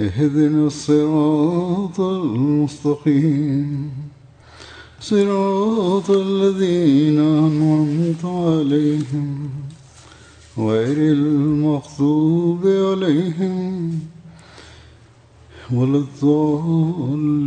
[0.00, 3.90] اهدنا الصراط المستقيم.
[5.00, 9.50] صراط الذين أنعمت عليهم
[10.58, 13.98] غير المغضوب عليهم
[15.72, 17.38] ولا الضالين.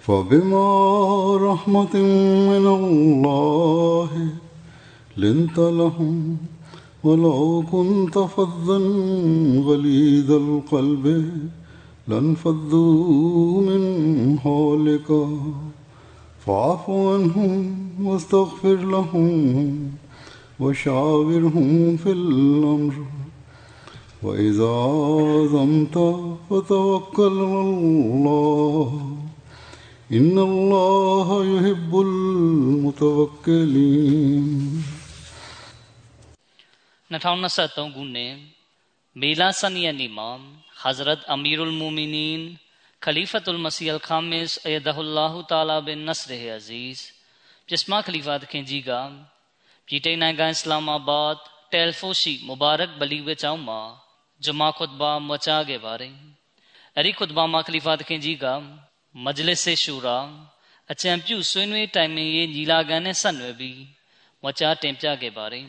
[0.00, 0.66] فبما
[1.36, 1.94] رحمة
[2.50, 4.28] من الله
[5.16, 6.36] لنت لهم
[7.04, 8.78] ولو كنت فظا
[9.64, 11.30] غليظ القلب
[12.08, 15.28] لانفضوا من حولك
[16.46, 19.90] فاعف عنهم واستغفر لهم
[20.60, 22.94] وشاورهم في الأمر.
[24.22, 26.16] وإذا عزمت
[26.50, 29.00] فتوكل على الله.
[30.12, 33.60] إن الله يحب المتوكلين.
[37.10, 38.34] 2023ခုနှစ်
[39.20, 40.30] မေလ12ရက်နေ့မှာ
[40.82, 42.42] Hazrat Amirul Muminin
[43.04, 46.98] Khalifatul Masih Al-Khamis Ayadahullah Ta'ala bin Nasr Aziz
[47.66, 48.90] ပြစ်မခလီဖာသခင်ကြီးက
[49.86, 51.34] ပြည်ထိုင်နိုင်ငံအစ္စလာမာဘတ်
[51.72, 53.80] တယ်ဖိုရှိမူဘာရက်ဘလီဝေကျောင်းမှာ
[54.44, 56.14] ဂျမာခွတ်ဘာမချခဲ့ပါတယ်
[56.96, 58.46] အဲ့ဒီခွတ်ဘာမှာခလီဖာသခင်ကြီးက
[59.24, 60.18] မဂျလစ်ဆေရှူရာ
[60.92, 63.80] အကြံပြုဆွေးနွေးတိုင်ပင်ရေးညီလာခံနဲ့ဆက်နွယ်ပြီး
[64.42, 65.66] မချတင်ပြခဲ့ပါတယ်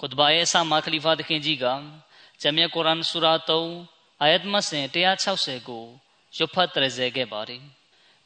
[0.00, 1.72] खुद बाए सा मा खलीफा दखिन जी का
[2.40, 3.58] जमिया कुरान सुरा तो
[4.20, 5.78] आयत मसे टिया छाव से को
[6.32, 7.58] युफत रजे के बारे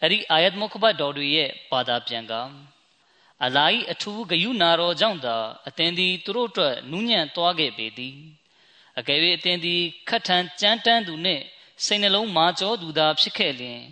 [0.02, 2.42] अरी आयत मुखबा डोडू ये पादा प्यंगा
[3.40, 5.36] अलाई अठू गयू नारो जाउंदा
[5.66, 6.58] अतेंदी तुरोट
[6.92, 8.10] नून्या तवागे बेदी
[8.96, 9.76] अकेवे अतेंदी
[10.08, 11.36] खठन चंटन दुने
[11.84, 13.82] စိတ်နှလုံးမာကြောသူသာဖြစ်ခဲ့လျင်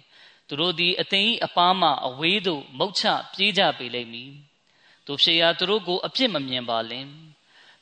[0.49, 4.33] သူတို့သည်အသိအပါမအဝေးသို့မုတ်ချပြေးကြပေလိမ့်မည်
[5.07, 7.07] သူဖြစ်ရာသူတို့ကိုအပြစ်မမြင်ပါလင်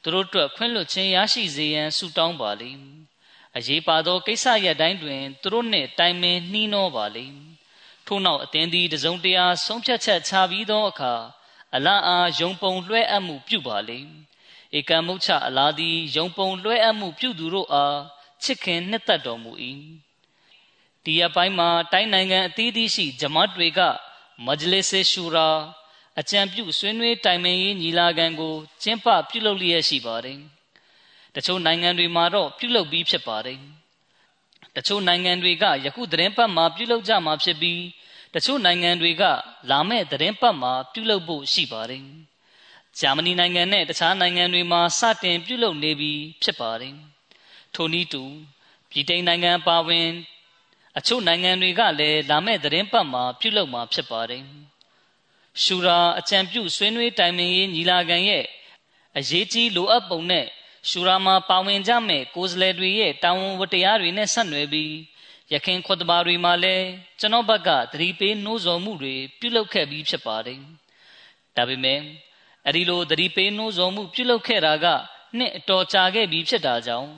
[0.09, 2.83] သူတို့အတွက်ခွင့်လွှတ်ခြင်းရရှိစေရန်ဆုတောင်းပါလိမ့်
[3.57, 7.39] အရေးပါသောကိစ္စရပ်တိုင်းတွင်သူတို့နှင့်တိုင်ပင်နှီးနှောပါလိမ့်
[8.07, 11.13] ထို့နောက်အသင်သည်တစုံတရာဆုံးဖြတ်ချက်ချပြီးသောအခါ
[11.75, 14.11] အလားအားယုံပုံလွှဲအပ်မှုပြုပါလိမ့်
[14.77, 17.99] ဧကမုတ်ချအလားသည်ယုံပုံလွှဲအပ်မှုပြုသူတို့အား
[18.43, 19.51] ချစ်ခင်နှစ်သက်တော်မူ၏
[21.03, 23.79] ဒီအပိုင်းမှာတိုင်းနိုင်ငံအသီးသီးရှိဂျမတ်တွေက
[24.45, 25.49] မဂျလစ်ဆေရှူရာ
[26.19, 30.39] အကြံပြုဆွေးနွေးတိုင်ပင်ရေးညီလာခံကိုကျင်းပပြုလုပ်လျက်ရှိပါတယ်။
[31.35, 33.59] တချို့နိုင်ငံတွေမှာတော့ပြုလုပ်ပြီးဖြစ်ပါတယ်။
[34.75, 37.81] တချို့နိုင်ငံတွေကယခုသတင်းပတ်မှာပြုလုပ်ကြမှာဖြစ်ပြီး
[38.35, 39.23] တချို့နိုင်ငံတွေက
[39.71, 42.03] လာမယ့်သတင်းပတ်မှာပြုလုပ်ဖို့ရှိပါတယ်။
[42.99, 46.95] ဂျာမနီနိုင်ငံနဲ့တခြားနိုင်ငံတွေမှာစတင်ပြုလုပ်နေပြီးဖြစ်ပါတယ်။
[47.75, 48.23] ထိုနည်းတူ
[48.89, 50.07] ပြည်တိန်နိုင်ငံပါဝင်
[50.97, 54.43] အချို့နိုင်ငံတွေကလည်းလာမယ့်သတင်းပတ်မှာပြုလုပ်မှာဖြစ်ပါတယ်။
[55.63, 58.45] ရှူရာအကြံပြုဆွေးနွေးတိုင်ပင်ရေးညီလာခံရဲ့
[59.17, 60.45] အရေးကြီးလိုအပ်ပုံနဲ့
[60.89, 64.93] ရှူရာမှာပါဝင်ကြမဲ့ကိုယ်စားလှယ်တွေရဲ့တာဝန်ဝတ္တရားတွေနဲ့ဆက်နွယ်ပြီး
[65.53, 66.87] ရခင်ခွတ်ဘာတွေမှာလည်း
[67.19, 70.59] ကျွန်တော်ဘက်ကသတိပေးနှိုးဆော်မှုတွေပြုလုပ်ခဲ့ပြီးဖြစ်ပါတယ်။
[71.55, 71.99] ဒါပေမဲ့
[72.67, 74.85] အဒီလိုသတိပေးနှိုးဆော်မှုပြုလုပ်ခဲ့တာက
[75.37, 77.09] နှစ်အတော်ကြာခဲ့ပြီးဖြစ်တာကြောင့်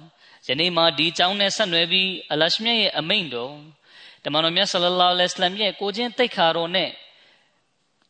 [0.48, 3.54] ယနေ့မှဒီကြောင်းနဲ့ဆက်နွယ်ပြီးအလရှမြတ်ရဲ့အမိန့်တော်
[4.24, 6.90] တမန်တော်မြတ်ဆလလောလ္လဟ်အလိုင်းရဲ့ကိုချင်းတိတ်ခါတော်နဲ့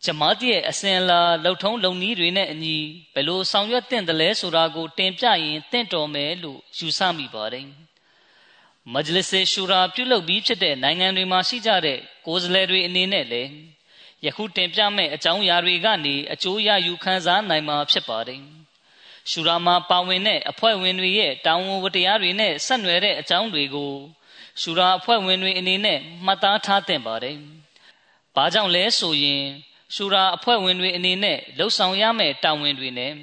[0.06, 2.78] ဂျမားတီရဲ့အစဉ်အလာလှုပ်ထုံးလုံနည်းတွေနဲ့အညီ
[3.13, 7.68] ဘယ်လိုဆောင်ရွက်သင့်တယ်လဲဆိုတာကို တင်ပြရင်တင့်တော်မယ်လို့ယူဆမိပါတယ်။
[8.94, 13.51] မဂျလစ်ဆေရှူရာပြုလုပ်ပြီးဖြစ်တဲ့နိုင်ငံတွေမှာရှိကြတဲ့ကိုယ်စားလှယ်တွေအနေနဲ့လည်း
[14.25, 18.42] ယခုတင်ပြမဲ့အကြောင်းအရာတွေကနေအကျိုးရယူခံစားနိုင်မှာဖြစ်ပါတယ်။
[19.30, 23.94] ရှူရာမှာပါဝင်တဲ့အဖွဲ့ဝင်တွေရဲ့တာဝန်ဝတ္တရားတွေနဲ့ဆက်နွယ်တဲ့အကြောင်းတွေကို
[24.62, 27.38] ရှူရာအဖွဲ့ဝင်တွေအနေနဲ့မှတ်သားထားသင့်ပါတယ်။
[28.36, 29.44] ဘာကြောင့်လဲဆိုရင်
[29.95, 33.13] ရှူရာအဖွဲ့ဝင်တွေအနေနဲ့လှုပ်ဆောင်ရမယ့်တာဝန်တွေနဲ့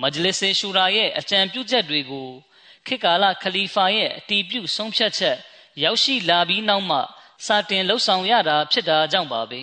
[0.00, 2.28] မဂျလစ်ဆေရှူရာရဲ့အကြံပြုချက်တွေကို
[2.86, 5.36] ခေတ်ကာလခလီဖာရဲ့အတီးပြုဆုံးဖြတ်ချက်
[5.82, 6.98] ရောက်ရှိလာပြီးနောက်မှ
[7.46, 9.60] စတင်လှုပ်ဆောင်ရတာဖြစ်တာကြောင့်ပါပဲ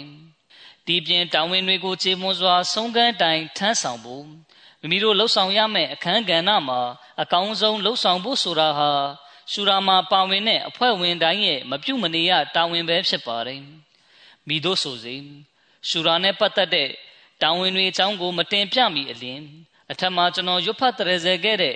[0.86, 4.25] ဒီပြင်တာဝန်တွေကိုခြေမွန်စွာဆုံးကန်းတိုင်ထမ်းဆောင်ဖို့
[4.80, 6.81] မိမိတို့လှုပ်ဆောင်ရမယ့်အခန်းကဏ္ဍမှာ
[7.21, 8.91] အကောင်းဆုံးလှုပ်ဆောင်ဖို့ဆိုတာဟာ
[9.51, 13.62] ရှူရာမှာပါဝင်တဲ့အဖွဲ့ဝင်တိုင်းရဲ့မပြုတ်မနေရတာဝန်ပဲဖြစ်ပါတယ်
[14.48, 15.15] မိတို့ဆိုစီ
[15.88, 16.90] ရှူရာနဲ့ပတ်သက်တဲ့
[17.42, 19.44] တာဝန်တွေအကြောင်းကိုမတင်ပြမိအလင်း
[19.92, 21.76] အထက်မှာကျွန်တော်ရွတ်ဖတ်တရစေခဲ့တဲ့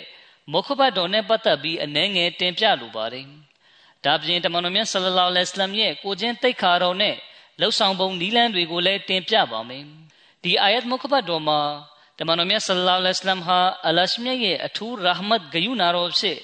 [0.51, 3.25] မုခဘတ်တော်နဲ့ပတ်သက်ပြီးအနှဲငယ်တင်ပြလိုပါတယ်
[4.05, 7.15] ဒါပြင်တမန်တော်မြတ်ဆလလောလ္လဟ်အလัยဟ်ရဲ့ကိုချင်းတိတ်ခါတော်နဲ့
[7.59, 9.83] လှုပ်ဆောင်ပုံနီးလန်းတွေကိုလည်းတင်ပြပါမယ်
[10.43, 11.59] ဒီအာယတ်မုခဘတ်တော်မှာ
[12.17, 16.37] တမန်တော်မြတ်ဆလလောလ္လဟ်အလัยဟ်ဟာအလရှမြတ်ရဲ့အထူးရာဟမတ်ဂယုနာတော်ဖြစ်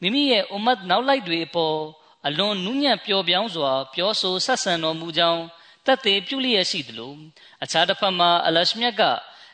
[0.00, 1.78] မိမိရဲ့အွမ်မတ်နောက်လိုက်တွေအပေါ်
[2.26, 5.42] အလွန်နူးညံ့ပျော်ပြောင်းစွာပြောဆိုဆက်ဆံတော်မူကြောင်း
[5.86, 7.14] တတ်သေးပြုလျက်ရှိသလို
[7.64, 9.02] အခြားတစ်ဖက်မှာအလရှမြတ်က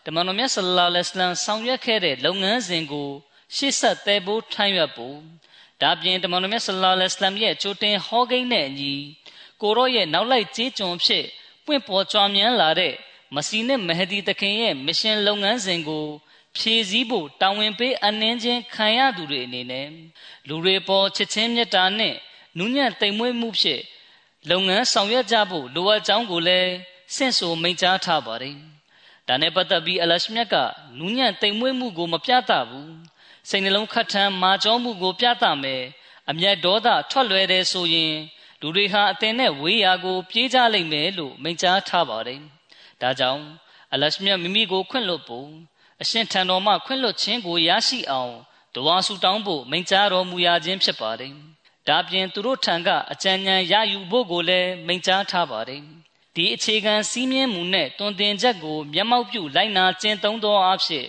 [0.07, 3.11] တမန်တော်မြတ်ဆလလောလ္လဟ်အလัยဟ်ဆောင်ရွက်ခဲ့တဲ့လုပ်ငန်းစဉ်ကို
[3.57, 5.19] ရှေ့ဆက်သေးဖို့ထမ်းရွက်ဖို့
[5.83, 8.95] ဒါပြင်တမန်တော်မြတ်ဆလလောလ္လဟ်အလัยဟ်ရဲ့ချိုးတင်ဟောကိန်းနဲ့အညီ
[9.63, 11.25] ကိုရော့ရဲ့နောက်လိုက်ကြေးကျွန်ဖြစ်
[11.67, 12.95] ပွင့်ပေါ်ကြွားမြန်းလာတဲ့
[13.35, 16.07] မစီနဲ့မဟဒီတခင်ရဲ့မရှင်လုပ်ငန်းစဉ်ကို
[16.57, 19.89] ဖြည့်ဆည်းဖို့တာဝန်ပေးအနှင်းချင်းခံရသူတွေအနေနဲ့
[20.49, 22.15] လူတွေပေါ်ချစ်ချင်းမေတ္တာနဲ့
[22.59, 23.83] နူးညံ့တိမ်မွေးမှုဖြင့်
[24.49, 26.73] လုပ်ငန်းဆောင်ရွက်ကြဖို့လိုအပ်ကြောင်းကိုလည်း
[27.15, 28.57] ဆင့်ဆိုမိန့်ကြားထားပါတယ်။
[29.29, 30.57] ဒါနဲ့ပတ်သက်ပြီးအလရှမြတ်က
[30.99, 32.91] နူးညံ့တိမ်မွေးမှုကိုမပြသဘူး။
[33.49, 35.83] စိတ်နှလုံးခတ်ထမ်းမာကြောမှုကိုပြသမယ်။
[36.31, 38.15] အမျက်ဒေါသထွက်လွယ်တယ်ဆိုရင်
[38.61, 42.41] လူတွေဟာအသင်နဲ့ဝေးရာကို ပြေးကြလိမ့်မယ်လို့မိန့်ကြားထားပါတယ်။
[43.01, 43.43] ဒါကြောင့်
[43.93, 45.49] အလရှမြတ်မိမိကိုခွင့်လွတ်ဖို့
[46.03, 48.33] အရှင်ထံတော်မှခွင့်လွတ်ခြင်းကိုရရှိအောင်
[48.75, 51.35] တဝါဆူတောင်းဖို့မိန့်ကြားတော်မူရခြင်းဖြစ်ပါတယ်။
[51.89, 55.83] ဒါပြင်သူတို့ထံကအကြံဉာဏ်ရယူဖို့ကိုလည်းမိန့်ကြားထားပါတယ်။
[56.37, 61.07] ဒီအခြေခံစည်းမျဉ်းမူနဲ့တွင်တင်ချက်ကိုမျက်မှောက်ပြုလိုက်နာကျင့်သုံးသောအဖြစ်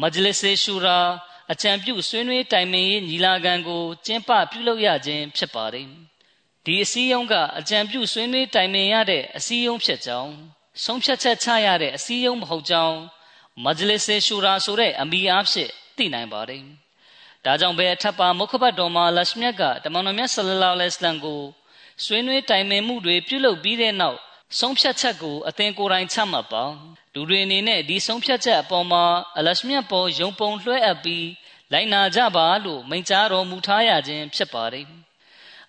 [0.00, 0.98] မဂျလစ်ရှူရာ
[1.52, 5.88] အကြံပြုဆွေးနွေးတိုင်ပင်ရေးညီလာခံကိုကျင်းပပြုလုပ်ရခြင်းဖြစ်ပါတယ်။
[6.64, 10.32] ဒီအစည်းအရုံးကအကြံပြုဆွေးနွေးတိုင်ပင်ရတဲ့အစည်းအရုံးဖြစ်ကြောင်း
[10.84, 12.98] ဆုံးဖြတ်ချက်ချရတဲ့အစည်းအရုံးမဟုတ်ကြောင်း
[13.64, 16.64] မဂျလစ်ရှူရာဆိုတဲ့အမီအားဖြင့်သိနိုင်ပါတယ်။
[17.44, 21.42] ဒါကြောင့်ပဲအထက်ပါမုခဘတ်တော်မှာလရှမြတ်ကတမန်တော်မြတ်ဆလလောလဟ်အလัยဟ်ကို
[22.04, 24.18] ဆွေးနွေးတိုင်ပင်မှုတွေပြုလုပ်ပြီးတဲ့နောက်
[24.58, 26.64] ဆုံးဖြတ်ချက်ကိုအသင်ကိုယ်တိုင်ချမှတ်ပါ
[27.14, 29.04] လူတွေအနေနဲ့ဒီဆုံးဖြတ်ချက်အပေါ်မှာ
[29.38, 31.26] အလရှမြတ်ပေါ်ယုံပုံလွှဲအပ်ပြီး
[31.72, 34.86] လိုက်နာကြပါလို့မိန့်ကြားတော်မူထားရခြင်းဖြစ်ပါတယ်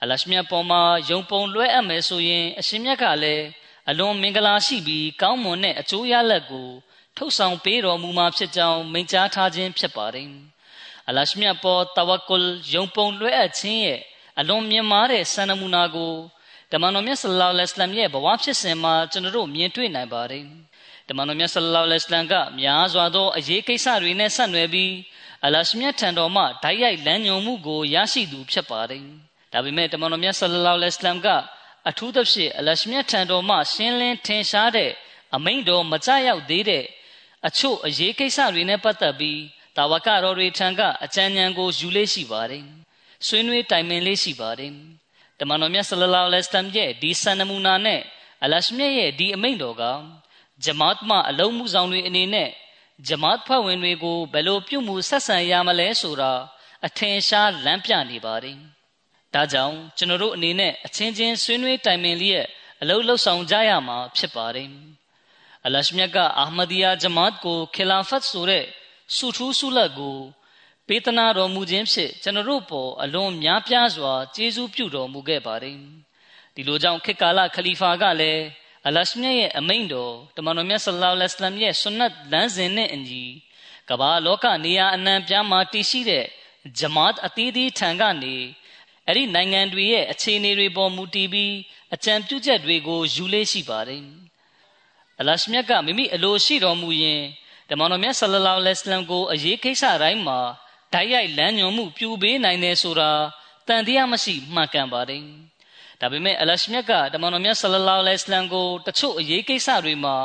[0.02, 3.46] အလရှမြတ်ပေါ်မှာယုံပုံလွှဲအပ်မယ်ဆိုရင် အရှင်မြတ်ကလည်း
[3.90, 6.70] အလွန်မင်္ဂလာရှိပြီးကောင်းမွန်တဲ့အကျိုးရလဒ်ကို
[7.18, 10.30] ထုတ်ဆောင်ပေးတော်မူမှာဖြစ်ကြောင်းမိန့်ကြားထားခြင်းဖြစ်ပါတယ်။
[11.10, 14.00] အလရှမြတ်ပေါ်တဝကုလ်ယုံပုံလွှဲအပ်ခြင်းရဲ့
[14.40, 16.14] အလွန်မြင့်မားတဲ့စံနမူနာကို
[16.72, 20.44] တမန်တော်မြတ်ဆလ္လာလဟ်အလိုင်းရဲ့ဘဝဖြစ်စဉ်မှာကျွန်တော်တို့မြင်တွေ့နိုင်ပါတယ်။
[21.08, 24.94] တမန်တော်မြတ်ဆလ္လာလဟ်အလိုင်းကများစွာသောအရေးကိစ္စတွေနဲ့ဆက်နွယ်ပြီး
[25.46, 29.04] အလရှမြတ်ထံတော်မှဓာတ်ရိုက်လမ်းညွှန်မှုကိုရရှိသူဖြစ်ပါတယ်။
[29.54, 31.28] ဒါပေမဲ့တမန်တော်မြတ်ဆလ္လာလဟ်အလိုင်းက
[31.90, 34.92] အထူးသဖြင့်အလရှမြတ်ထံတော်မှရှင်းလင်းထင်ရှားတဲ့
[35.36, 36.84] အမိန့်တော်မကြရောက်သေးတဲ့
[37.48, 39.40] အချို့အရေးကိစ္စတွေနဲ့ပတ်သက်ပြီး
[39.76, 42.64] တာဝကတော်တွေထံကအကြံဉာဏ်ကိုယူလေးရှိပါတယ်။
[43.28, 44.72] ဆွေးနွေးတိုင်ပင်လေးရှိပါတယ်။
[45.40, 48.02] တမန်တော်မြတ်ဆလလောလဟ်အလัยဟ်ရဲ့ဒီစံနမူနာနဲ့
[48.44, 49.84] အလရှမြတ်ရဲ့ဒီအမိန့်တော်က
[50.64, 52.50] ဂျမတ်မှအလုံးမှုဆောင်တွေအနေနဲ့
[53.08, 56.32] ဂျမတ်ဖွဲ့ဝင်တွေကိုဘယ်လိုပြုမှုဆက်ဆံရမလဲဆိုတာ
[56.86, 58.58] အထင်ရှားလမ်းပြနေပါတယ်။
[59.34, 62.46] ဒါကြောင့်ကျွန်တော်တို့အနေနဲ့အချင်းချင်းဆွေးနွေးတိုင်ပင်လျက်
[62.82, 64.70] အလုပ်လုပ်ဆောင်ကြရမှာဖြစ်ပါတယ်။
[65.66, 68.66] အလရှမြတ်ကအာမဒီယာဂျမတ်ကိုခီလာဖတ်ဆိုတဲ့
[69.18, 70.18] စုထူးဆုလက်ကို
[70.88, 75.78] ပေးသနာတော်မူခြင်းဖြင့်ကျွန်တော်တို့ပေါ်အလွန်များပြားစွာကျေးဇူးပြုတော်မူခဲ့ပါတယ်
[76.56, 78.44] ဒီလိုကြောင့်ခေတ်ကာလခလီဖာကလည်း
[78.88, 83.24] အလရှမြတ်ရဲ့အမိန့်တော်တမန်တော်မြတ်ဆလ္လာလဟ်အလัยဟ်ရဲ့ဆွန်နတ်လမ်းစဉ်နဲ့အညီ
[83.90, 86.26] ကမ္ဘာလောကနေရာအနှံ့ပြားမှာတည်ရှိတဲ့
[86.80, 88.36] ဂျမတ်အသီးသီးထံကနေ
[89.08, 91.54] အဲ့ဒီနိုင်ငံတွေရဲ့အခြေအနေတွေပေါ်မူတည်ပြီး
[91.94, 94.04] အကြံပြုချက်တွေကိုယူလေးရှိပါတယ်
[95.20, 97.24] အလရှမြတ်ကမိမိအလိုရှိတော်မူရင်
[97.70, 100.40] တမန်တော်မြတ်ဆလလောလဟ်အလမ်ကိုအရေးကိစ္စတိုင်းမှာ
[100.94, 103.12] ဓာတ်ရိုက်လမ်းညွှန်မှုပြုပေးနိုင်တယ်ဆိုတာ
[103.68, 105.24] တန်တရားမရှိမှန်ကန်ပါတယ်။
[106.02, 110.16] ဒါပေမဲ့အလရှမြတ်ကတမန်တော်မြတ်ဆလလောလဟ်အလမ်ကိုတချို့အရေးကိစ္စတွေမှာ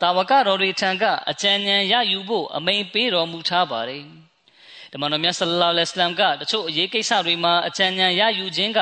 [0.00, 4.04] တာဝကတော်တွေထံကအကြံဉာဏ်ရယူဖို့အမိန်ပေးတော်မူထားပါတယ်။
[4.92, 8.80] တမန်တော်မြတ်ဆလလောလဟ်အလမ်ကတချို့အရေးကိစ္စတွေမှာအကြံဉာဏ်ရယူခြင်းက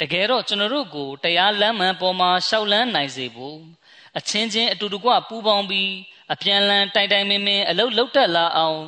[0.00, 3.58] တကယ်တော့ကျွန်တော်တို့ကိုတရားလမ်းမှန်ပေါ်မှာရှောက်လန်းနိုင်စေဖို့
[4.18, 5.90] အချင်းချင်းအတူတကွပူးပေါင်းပြီး
[6.32, 8.80] အပြန်လန်တိုင်တိုင်မင်းမင်းအလုပ်လုပ်တတ်လာအောင်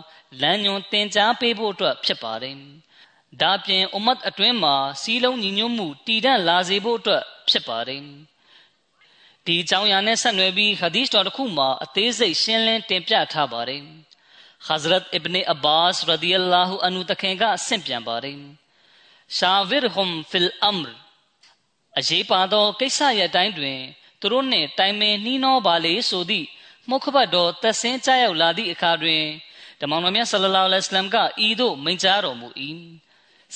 [0.43, 2.57] လမ်းညွန်တင် जा ပေးဖို့အတွက်ဖြစ်ပါတယ်။
[3.41, 8.03] ဒါပြင်အွမတ်အတွင်းမှာစီးလုံးညီညွတ်မှုတည်တံ့လာစေဖို့အတွက်ဖြစ်ပါတယ်။
[9.47, 13.83] ဒီအကြောင်းအရာနဲ့ဆက်နွယ်ပြီးဟာဒီသ်တော်တစ်ခုမှာအသေးစိတ်ရှင်းလင်းတင်ပြထားပါတယ်။
[14.69, 18.39] Hazrat Ibn Abbas radiyallahu anhu တခင်ကဆင့်ပြန်ပါတယ်
[19.37, 20.89] ရှာဝစ်ဟွမ်ဖီလ်အမ်ရ
[21.99, 23.81] အရေးပါသောကိစ္စရတိုင်းတွင်
[24.21, 26.47] သူတို့နှင့်တိုင်ပင်နှီးနှောပါလေဆိုသည့်
[26.89, 29.25] မုခဘတ်တော်သက်ဆင်းကြရောက်လာသည့်အခါတွင်
[29.81, 32.49] တမန်တော်မြတ်ဆလလောလဟ်အလัยဟိဝါစလမ်ကဤသို့မိန့်ကြားတော်မူ၏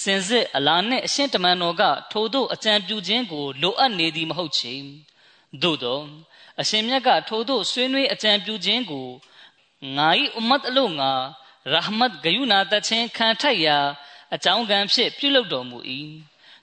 [0.02, 4.74] စင်စစ်အလာနှင့်အရှင်တမန်တော်ကထိုသို့အကြံပြုခြင်းကိုလိုအပ်နေသည်မဟုတ်ချေ
[5.62, 6.00] သို့သော
[6.60, 9.08] အရှင်မြတ်ကထိုသို့ဆွေးနွေးအကြံပြုခြင်းကို
[9.96, 11.12] ငါ၏အမတ်အလို့ငါ
[11.72, 13.78] ရဟမတ်ဂယုနာတခြင်းခံထိုက်ရာ
[14.34, 15.78] အကြောင်းကံဖြင့်ပြုလုပ်တော်မူ၏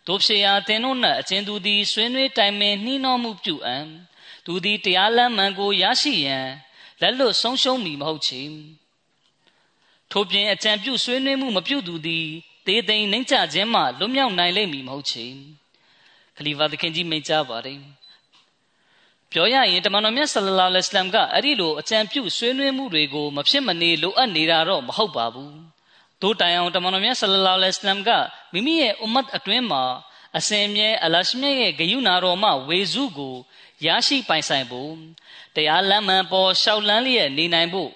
[0.08, 3.78] တို့ဖြစ်ရာသင်တို့၌အချင်းသူသည်ဆွေးနွေးတိုင်ပင်နှီးနှောမှုပြုအံ
[4.46, 6.48] သူသည်တရားလမ်းမှန်ကိုရရှိရန်
[7.02, 8.42] လက်လွတ်ဆုံးရှုံးမည်မဟုတ်ချေ
[10.12, 12.28] ထို့ပြင်အကြံပြုဆွေးနွေးမှုမပြုသူသည်
[12.68, 15.26] တေးသိမ်နှိမ့်ချခြင်းမှလွတ်မြောက်နိုင်လိမ့်မည်မဟုတ်ချေ
[16.38, 17.80] ခလီဖာသခင်ကြီးမိန့်ကြားပါတယ်
[19.32, 25.56] ပြောရရင်တမန်တော်မြတ်ဆလလောလဟ်အလัยဟ်ကအဲ့ဒီလိုအကြံပြုဆွေးနွေးမှုတွေကိုမဖြစ်မနေလိုအပ်နေတာတော့မဟုတ်ပါဘူး
[26.22, 28.10] တို့တိုင်အောင်တမန်တော်မြတ်ဆလလောလဟ်အလัยဟ်က
[28.54, 29.84] မိမိရဲ့အွမ်မတ်အတွင်းမှာ
[30.38, 33.36] အစဉ်မြဲအလရှမြတ်ရဲ့ဂယုနာတော်မှဝေစုကို
[33.86, 34.94] ရရှိပိုင်ဆိုင်ဖို့
[35.56, 37.92] တရားလမ်းမှန်ပေါ်ရှောက်လန်းလျက်နေနိုင်ဖို့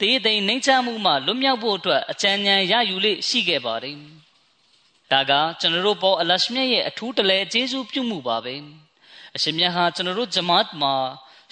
[0.00, 3.96] တေးသိမ်နှိမ့်ချမှုမှလွတ်မြောက်ဖို့အတွက်အကြံဉာဏ်ရယူလေရှိခဲ့ပါတယ်။
[5.10, 8.54] ဒါကကျွန်တော်တို့ပေါ်အလရှမြတ်ရဲ့အထူးတလဲကျေးဇူးပြုမှုပါပဲ။
[9.36, 10.94] အရှင်မြတ်ဟာကျွန်တော်တို့ဂျမတ်မှာ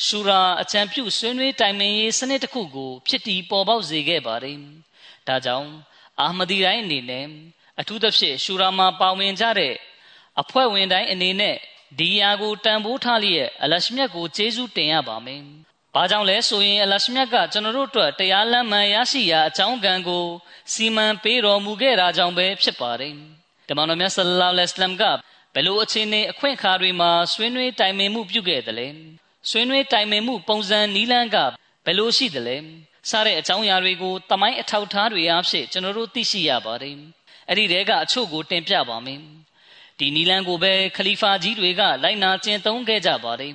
[0.04, 4.58] ရှူရာအကြံပြုဆွေးနွေးတိုင်ပင်ရေးစနစ်တစ်ခုကို ဖြစ်တည်ပေါ်ပေါက်စေခဲ့ပါတယ်။
[5.28, 5.70] ဒါကြောင့်
[6.20, 7.26] အာမဒီတိုင်းအနေနဲ့
[7.80, 9.74] အထူးသဖြင့်ရှူရာမှာပါဝင်ကြတဲ့
[10.40, 11.56] အဖွဲ့ဝင်တိုင်းအနေနဲ့
[11.98, 15.42] ဒီယာကိုတန်ဖိုးထားလျက်အလရှမြတ်ကိုကျေးဇူးတင်ရပါမယ်။
[15.94, 20.24] ဘာကြောင့်လဲဆိုရင်အလရှမြတ်ကကျွန်တော်တို့အတွက်တရားလမ်းမှန်ရရှိရာအကြောင်းကံကို
[20.72, 23.14] စီမံပေးတော်မူခဲ့တာကြောင့်ပဲဖြစ်ပါတယ်။
[23.68, 25.04] တမန်တော်မြတ်ဆလ္လာလဟ်အလัยဟ်က
[25.54, 28.86] ဘယ်လိုအခြေအနေအခွင့်အခါတွေမှာဆွေးနွေးတိုင်ပင်မှုပြုခဲ့သလဲ။
[29.50, 31.36] ဆွေးနွေးတိုင်ပင်မှုပုံစံနီးလန်းက
[31.84, 32.56] ဘယ်လိုရှိသလဲ။
[33.10, 36.96] စတဲ့အကြောင်းအရာတွေကိုတမိုင်းအထောက်ထားတွေအဖြစ်ကျွန်တော်တို့သိရှိရပါတယ်။
[37.48, 39.20] အဲ့ဒီတဲကအချို့ကိုတင်ပြပါမယ်။
[39.98, 43.54] ဒီနီလန်ကိုပဲခလီဖာကြီးတွေကလိုက်နာကျင့်သုံးခဲ့ကြပါတယ်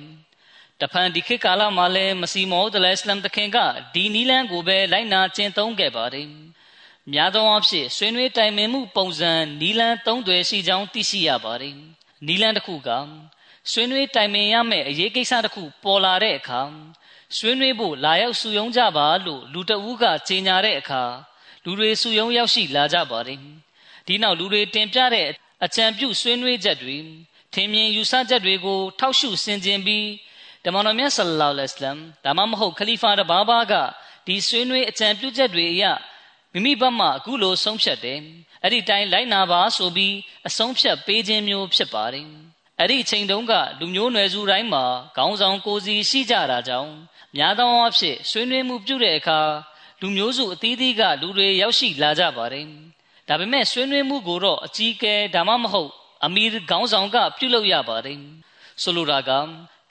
[0.80, 3.58] တဖန်ဒီခေတ်ကာလမှာလည်းမစီမောဒ်အလ္လမ်တခင်က
[3.94, 6.28] ဒီနီလန်ကိုပဲလိုက်နာကျင့်သုံးခဲ့ပါတယ်
[7.12, 11.76] များသောအားဖြင့်ဆွေးနွေးတိုင်ပင်မှုပုံစံနီလန်သုံးသွယ်ရှိကြောင်းသိရှိရပါတယ်
[12.26, 12.90] နီလန်တစ်ခုက
[13.70, 16.62] ဆွေးနွေးတိုင်ပင်ရမယ့်အရေးကိစ္စတစ်ခုပေါ်လာတဲ့အခါ
[17.36, 21.02] ဆွေးနွေးဖို့လာရောက်စုယုံကြပါလို့လူတအူးကကြေညာတဲ့အခါ
[21.64, 23.40] လူတွေစုယုံရောက်ရှိလာကြပါတယ်
[24.06, 25.28] ဒီနောက်လူတွေတင်ပြတဲ့
[25.64, 26.96] အကြံပြုဆွေးနွေးချက်တွေ
[27.54, 30.06] ထင်မြင်ယူဆချက်တွေကို ထောက်ရှုဆင်ခြင်ပြီး
[30.64, 33.74] တမန်တော်မြတ်ဆလလောလဟ်အလัยဟ်ဒါမှမဟုတ်ခလီဖာတဘာဘာက
[34.26, 35.84] ဒီဆွေးနွေးအကြံပြုချက်တွေအရ
[36.52, 38.20] မိမိဘက်မှအခုလိုဆုံးဖြတ်တယ်
[38.62, 40.14] အဲ့ဒီတိုင်းလိုက်နာပါဆိုပြီး
[40.48, 42.26] အဆုံးဖြတ်ပေးခြင်းမျိုးဖြစ်ပါတယ်
[42.78, 44.84] အဲ့ဒီအချိန်တုန်းကလူမျိုးနွယ်စုတိုင်းမှာ
[45.16, 46.92] ခေါင်းဆောင်ကိုစီရှိကြတာကြောင့်
[47.36, 49.40] များသောအားဖြင့်ဆွေးနွေးမှုပြုတဲ့အခါ
[50.00, 52.66] လူမျိုးစုအသီးသီးကလူတွေရောက်ရှိလာကြပါတယ်
[53.32, 55.90] ဒါပေမဲ့ဆွေးနွေးမှုကိုတော့အကြီးကဲဒါမှမဟုတ်
[56.24, 58.18] အမီခေါင်းဆောင်က ပြုလုပ်ရပါတယ်
[58.82, 59.30] ဆိုလိုတာက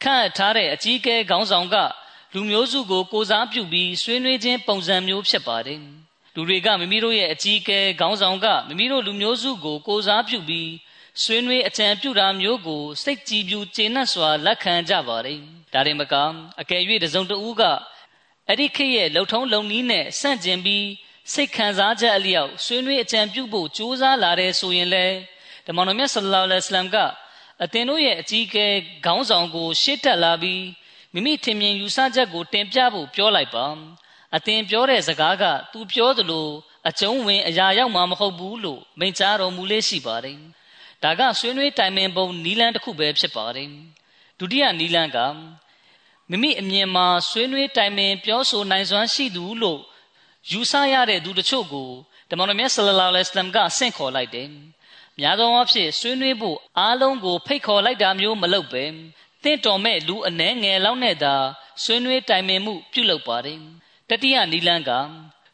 [0.03, 1.75] ခန့်ထားတဲ့အကြီးကဲခေါင်းဆောင်က
[2.33, 5.79] လူမျိုးစုကိုကိုစားပြုပြီးဆွေးနွေးခြင်းပုံစံမျိုးဖြစ်ပါတယ်
[6.35, 10.69] လူတွေကမိမိတို့ရဲ့အကြီးကဲခေါင်းဆောင်ကမိမိတို့လူမျိုးစုကိုကိုစားပြုပြီး
[11.23, 15.39] ဆွေးနွေးအကြံပြုတာမျိုးကိုစိတ်ကြည်ပြူကျေနပ်စွာလက်ခံကြပါတယ်
[15.73, 16.13] ဒါရင်မက
[16.61, 17.63] အကယ်၍တစုံတဦးက
[18.47, 20.85] အဲ့ဒီခေတ်ရဲ့လှုပ်ထုံးလုံနည်းနဲ့ဆန့်ကျင်ပြီး
[21.33, 25.05] စိတ်ခံစားချက်အလျောက်ဆွေးနွေးအကြံပြုဖို့ကြိုးစားလာတဲ့ဆိုရင်လေ
[25.67, 26.97] ဓမ္မတော်မြတ်ဆလ္လာလဟ်အလัยဟ်က
[27.63, 28.67] အသင်တို့ရဲ့အကြီးအကဲ
[29.05, 30.63] ခေါင်းဆောင်ကို ရှေ့တက်လာပြီး
[31.13, 33.65] မိမိထင်မြင်ယူဆချက်ကို တင်ပြဖို့ပြောလိုက်ပါ
[34.35, 36.47] အသင်ပြောတဲ့စကားကသူပြောသလို
[36.89, 40.39] အကျုံးဝင်အရာရောက်မှာမဟုတ်ဘူးလို့မိန့်ကြားတော်မူလေးရှိပါတယ်
[41.03, 43.69] ဒါကဆွေးနွေးတိုင်ပင်ပုံနီလန်းတစ်ခုပဲဖြစ်ပါတယ်
[44.39, 45.17] ဒုတိယနီလန်းက
[46.29, 49.81] မိမိအမြင်မှာဆွေးနွေးတိုင်ပင်ပြောဆိုနိုင်စွမ်းရှိသူလို့
[50.49, 51.89] ယူဆရတဲ့သူတချို့ကို
[52.29, 54.47] တမန်တော်မြတ်ဆလလောလဟ်အလိုင်းကဆင့်ခေါ်လိုက်တယ်။
[55.19, 58.83] များသောအားဖြင့်ဆွေးနွေးဖို့အားလုံးကိုဖိတ်ခေါ်လိုက်တာမျိုးမလုပ်ပဲ
[59.43, 61.35] တင့်တော်မဲ့လူအနှဲငယ်လောက်နဲ့သာ
[61.83, 63.59] ဆွေးနွေးတိုင်ပင်မှုပြုလုပ်ပါတယ်။
[64.09, 64.91] တတိယနီလန်းက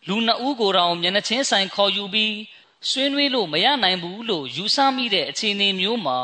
[0.08, 2.36] လူနှစ်ဦးကိုယ်တော်မျက်နှချင်းဆိုင်ခေါ်ယူပြီး
[2.90, 6.20] ဆွေးနွေးလို့မရနိုင်ဘူးလို့ယူဆမိတဲ့အခြေအနေမျိုးမှာ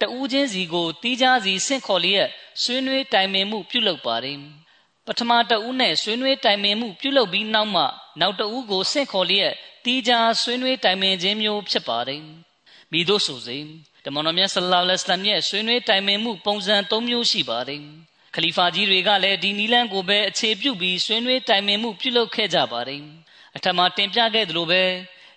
[0.00, 2.28] တဦးချင်းစီကိုတီးခြားစီဆင့်ခေါ်လျက်
[2.62, 4.38] ဆွေးနွေးတိုင်ပင်မှုပြုလုပ်ပါတယ်။
[5.06, 7.84] ပထမတဦးနဲ့ဆွေးနွေးတိုင်ပင်မှုပြုလုပ်ပြီးနောက်မှ
[8.20, 9.52] နောက်တဦးကိုဆင့်ခေါ်လျက်
[9.84, 12.22] တီးခြားဆွေးနွေးတိုင်ပင်ခြင်းမျိုးဖြစ်ပါတယ်။
[12.92, 13.58] မိတို့ဆိုစေ
[14.04, 17.80] တမန်တော်မြတ်ဆလ္လာလဟ်အလိုင်းရဲ့ဆွေးနွေးတိုင်ပင်မှုပုံစံ၃မျိုးရှိပါတယ်။
[18.34, 23.02] ခလီဖာကြီးတွေကလည်းဒီနီလန်ကိုပဲအခြေပြုပြီးဆွေးနွေးတိုင်ပင်မှုပြုလုပ်ခဲ့ကြပါတယ်။
[23.56, 24.82] အထမတင်ပြခဲ့သလိုပဲ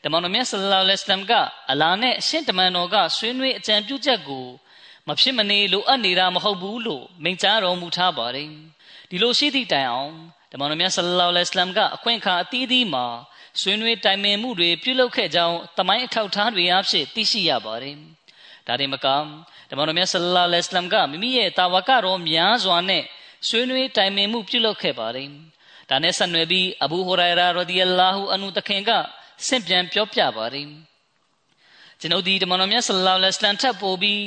[0.03, 1.33] တမန်တော်မြတ်ဆလ္လာလဟ်အလိုင်းက
[1.71, 4.45] အလာနဲ့အရှင်တမန်တော်ကဆွေးနွေးအကြံပြုချက်ကို
[5.07, 8.49] မဖြစ်မနေလိုအပ်နေတာမဟုတ်ဘူးလို့မိန့်ကြားတော်မူထားပါတယ်။
[9.09, 10.13] ဒီလိုရှိသည့်တိုင်အောင်
[10.51, 13.05] ဓမ္မတော်မြတ်ဆလ္လာလဟ်အလမ်ကအခွင့်အခါအသီးသီးမှာ
[13.61, 17.95] ဆွေးနွေးတိုင်ပင်မှုတွေပြုလုပ်ခဲ့ကြောင်းတမိုင်းအထောက်အထားတွေအဖြစ်သိရှိရပါတယ်။
[18.67, 19.07] ဒါတင်မက
[19.69, 23.03] ဓမ္မတော်မြတ်ဆလ္လာလဟ်အလမ်ကမိမိရဲ့တာဝကတော်များစွာနဲ့
[23.47, 25.29] ဆွေးနွေးတိုင်ပင်မှုပြုလုပ်ခဲ့ပါတယ်။
[25.89, 28.91] ဒါနဲ့ဆက်နွယ်ပြီးအဘူဟူရိုင်ရာရဒီအလာဟူအန်ဟူတခင်က
[29.47, 30.67] ဆင့်ပြန်ပြောပြပါတယ်။
[31.99, 34.21] ကျွန်ုပ်ဒီဓမ္မတော်မြတ်ဆလ္လာလဟ်အလမ်ထပ်ပို့ပြီး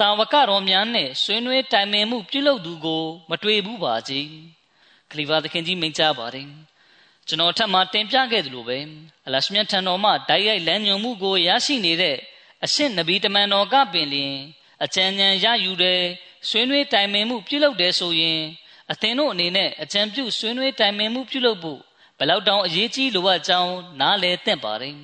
[0.00, 4.26] တာဝကတော်များနဲ့ဆွေးနွေးတိုင်ပင်မှုပြုလုပ်သူကို မတွေ့ဘူးပါကြီး။
[5.10, 6.48] ခလီဖာသခင်ကြီးမိန့်ကြားပါတယ်။
[7.28, 8.78] ကျွန်တော်ထပ်မတင်ပြခဲ့သလိုပဲ
[9.26, 12.16] အလရှမြတ်ထံတော်မှဓာတ်ရိုက်လမ်းညွှန်မှုကိုရရှိနေတဲ့
[12.64, 14.34] အရှင့်နဗီတမန်တော်ကပင်လျင်
[14.84, 16.02] အကြံဉာဏ်ရယူတယ်
[16.48, 18.40] ဆွေးနွေးတိုင်ပင်မှုပြုလုပ်တယ်ဆိုရင်
[18.90, 21.80] အသင်တို့အနေနဲ့အကြံပြုဆွေးနွေးတိုင်ပင်မှုပြုလုပ်ဖို့
[22.18, 24.96] ဘယ်လောက်တောင်အရေးကြီးလိုအပ်ကြောင်းနားလည်သင့်ပါတယ်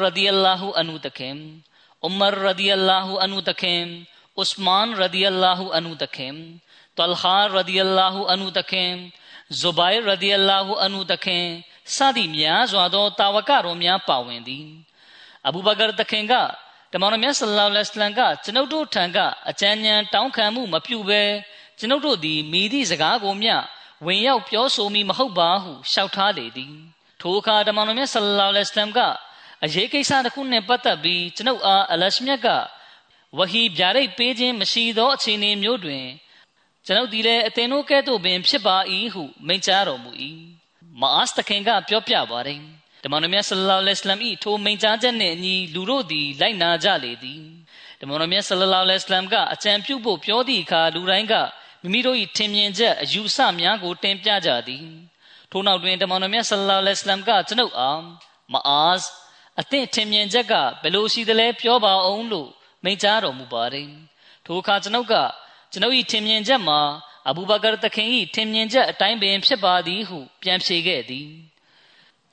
[0.00, 0.64] ردی اللہ
[1.02, 1.58] تخیم
[2.02, 4.02] امر ردی اللہ تخیم
[6.98, 8.92] တလဟာရဒီအလာဟူအနုတခင်
[9.60, 11.44] ဇူဘိုင်ရဒီအလာဟူအနုတခင်
[11.94, 14.66] စသည့်များစွာသောတာဝကတော်များပါဝင်သည်
[15.46, 16.34] အဘူဘကာတခင်က
[16.92, 19.18] တမန်တော်မြတ်ဆလ္လာလဟ်အလัยဟ်ကကျွန်ုပ်တို့ထံက
[19.50, 21.22] အကြံဉာဏ်တောင်းခံမှုမပြုဘဲ
[21.78, 23.54] ကျွန်ုပ်တို့သည်မိသည့်စကားကိုမျှ
[24.06, 26.74] ဝင်ရောက်ပြောဆိုမိမဟုတ်ပါဟုလျှောက်ထားလေသည်
[27.20, 28.98] ထိုအခါတမန်တော်မြတ်ဆလ္လာလဟ်အလัยဟ်က
[29.64, 32.48] အရေးကိစ္စတစ်ခုနှင့်ပတ်သက်ပြီးကျွန်ုပ်အားအလရှမြတ်က
[33.37, 36.05] ဝဟီဗျာဒိတ်ပေးခြင်းမရှိသောအခြေအနေမျိုးတွင်
[36.85, 38.77] ကျွန်ုပ်ဒီလည်းအသင်တို့ကဲ့သို့ပင်ဖြစ်ပါ၏
[39.13, 40.11] ဟုမိန့်ကြားတော်မူ၏
[41.01, 42.59] မအာစ်တခင်ကပြောပြပါတယ်
[43.03, 47.41] တမန်တော်မြတ်ဆလ္လာလဟ်အလัยဟ်၏ထိုမိန့်ကြားချက်နှင့်အညီလူတို့သည်လိုက်နာကြလေသည်
[47.99, 51.33] တမန်တော်မြတ်ဆလ္လာလဟ်အလัยဟ်ကအကြံပြုဖို့ပြောသည့်အခါလူတိုင်းက
[51.81, 54.85] မိမိတို့၏ထင်မြင်ချက်အယူဆများကိုတင်ပြကြသည်
[55.51, 58.01] ထို့နောက်တွင်တမန်တော်မြတ်ဆလ္လာလဟ်အလัยဟ်ကကျွန်ုပ်အား
[58.53, 59.03] မအာစ်
[59.59, 62.49] အသင့်ထင်မြင်ချက်ကဘယ်လိုရှိသလဲပြောပါအောင်လို့
[62.86, 63.88] မိန့်ကြားတော်မူပါတယ်
[64.46, 65.14] ထိုအခါကျွန်ုပ်က
[65.72, 66.80] ကျွန်ုပ်၏ထင်မြင်ချက်မှာ
[67.28, 71.28] အဘူဘကာတခင်၏ထင်မြင်ချက်အတိုင်းပင်ဖြစ်ပါသည်ဟုပြန်ဖြေခဲ့သည်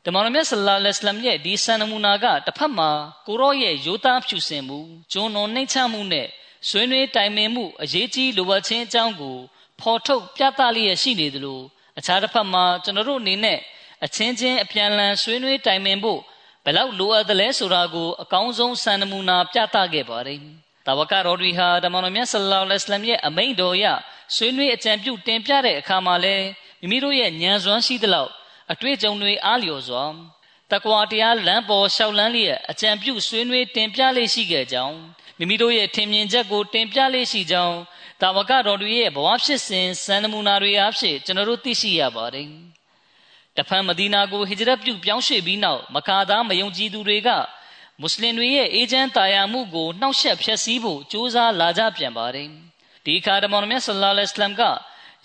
[0.04, 2.90] တမန်တော်မြတ်ဆလ္လာလဟ်အလိုင်းရဲ့ဒီဆန်နမူနာကတစ်ဖက်မှာ
[3.28, 4.80] ကိုရော့ရဲ့ရိုးသားဖြူစင်မှု
[5.12, 6.28] ဂျွန်တော်နှိမ့်ချမှုနဲ့
[6.70, 9.38] ဆွေးနွေးတိုင်ပင်မှုအရေးကြီးလိုအပ်ခြင်းအကြောင်းကို
[9.80, 11.62] ဖော်ထုတ်ပြသလျက်ရှိနေသလို
[11.98, 13.60] အခြားတစ်ဖက်မှာကျွန်တော်တို့အနေနဲ့
[14.06, 16.20] အချင်းချင်းအပြန်အလှန်ဆွေးနွေးတိုင်ပင်ဖို့
[16.66, 20.40] ဘယ်လောက်လိုအပ်သလဲဆိုတာကိုအကောင်းဆုံးစံနမူနာပြသခဲ့ပါတယ်။
[20.86, 23.86] တာဝကတော်တွေဟာတမန်တော်မြတ်ဆလ္လာလဟ်အလိုင်းရဲ့အမိန့်တော်အရ
[24.36, 26.46] ဆွေးနွေးအကြံပြုတင်ပြတဲ့အခါမှာလည်း
[26.82, 28.32] မိမိတို့ရဲ့ဉာဏ်စွမ်းရှိသလောက်
[28.72, 30.04] အတွေ့အကြုံတွေအားလျော်စွာ
[30.72, 34.98] တကွာတရားလမ်းပေါ်လျှောက်လန်းလျက်အကြံပြုဆွေးနွေးတင်ပြလေးရှိခဲ့ကြောင်း
[35.38, 37.78] မိမိတို့ရဲ့ထင်မြင်ချက်ကိုတင်ပြလေးရှိကြောင်း
[38.22, 42.50] တာဝကတော်တွေရဲ့ဘဝဖြစ်စဉ်စံနမူနာတွေအားဖြင့်ကျွန်တော်တို့သိရှိရပါတယ်။
[43.58, 47.30] တဖန်မဒီနာကိုဟိဂျရတ်ပြုပြောင်းရွှေ့ပြီးနောက်မကာသားမယုံကြည်သူတွေက
[48.00, 52.50] မွတ်စလင်တွေရဲ့အေဂျင့်တာယာမှုကိုနှောက်ယှက်ဖျက်ဆီးဖို့ကြိုးစားလာကြပြန်ပါတယ်။
[53.06, 54.64] ဒီခါတမန်တော်မြတ်ဆလ္လာလဟ်အလัยဟ်က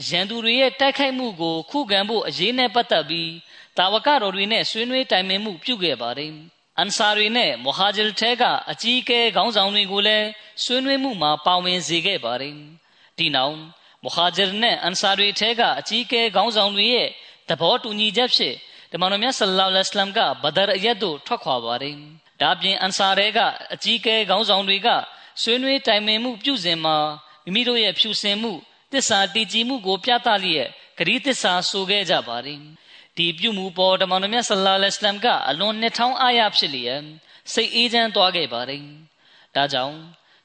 [0.08, 3.30] ရန်သူတွေရဲ့တိုက်ခိုက်မှုကိုခုခံဖို့အရေးနဲ့ပတ်သက်ပြီး
[3.76, 6.32] တာဝကတော်တွေနဲ့ဆွေးနွေးတိုင်ပင်မှုပြုခဲ့ပါတယ်။
[6.78, 10.26] အန်ဆာတွေနဲ့မူဟာဂျီတဲကအကြီးအကဲခေါင်းဆောင်တွေကိုလည်း
[10.64, 12.54] ဆွေးနွေးမှုမှာပါဝင်စေခဲ့ပါတယ်။
[13.18, 13.56] ဒီနောက်
[14.02, 17.08] မူဟာဂျီနဲ့အန်ဆာတွေထဲကအကြီးအကဲခေါင်းဆောင်တွေရဲ့
[17.48, 18.56] သဘောတူညီချက်ဖြင့်
[18.92, 21.96] တမန်တော်မြတ်ဆလ္လာလဟ်အလัยဟ်ကဘဒရအရက်သို့ထွက်ခွာပါတယ်။
[22.40, 23.38] ဒါပြင်အန်ဆာတွေက
[23.74, 24.88] အကြီးအကဲခေါင်းဆောင်တွေက
[25.42, 26.96] ဆွေးနွေးတိုင်ပင်မှုပြုစဉ်မှာ
[27.44, 28.52] မိမိတို့ရဲ့ဖြူစင်မှု
[28.92, 32.60] တစ္ဆာတည်ကြည်မှုကိုပြသလျက်ဂရီတစ္ဆာဆိုခဲ့ကြပါတယ်
[33.16, 37.02] ဒီပြုမှုပေါ်တမန်တော်မြတ်ဆလ္လာလဟ်အလัยဟ်ကအလွန်နှစ်ထောင်အားရဖြစ်လျက်
[37.52, 38.82] စိတ်အေးချမ်းသွားခဲ့ပါတယ်
[39.54, 39.96] ဒါကြောင့်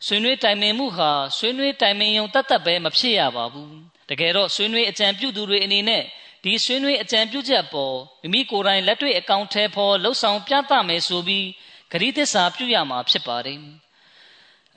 [0.05, 3.75] ဆွေးနွေးတိုင်ပင်မှုဟာဆွေးနွေးတိုင်ပင်ရုံတတ်တတ်ပဲမဖြစ်ရပါဘူး
[4.09, 6.03] တကယ်တော့ဆွေးနွေးအကြံပြုသူတွေအနေနဲ့
[6.43, 11.47] ဒီဆွေးနွေးအကြံပြုချက်ပေါ်မိမိကိုယ်တိုင်လက်တွေ့အကောင့်ထဲပေါ်လှုပ်ဆောင်ပြသမယ်ဆိုပြီး
[11.91, 13.59] ဂရီသစ္စာပြုရမှာဖြစ်ပါတယ်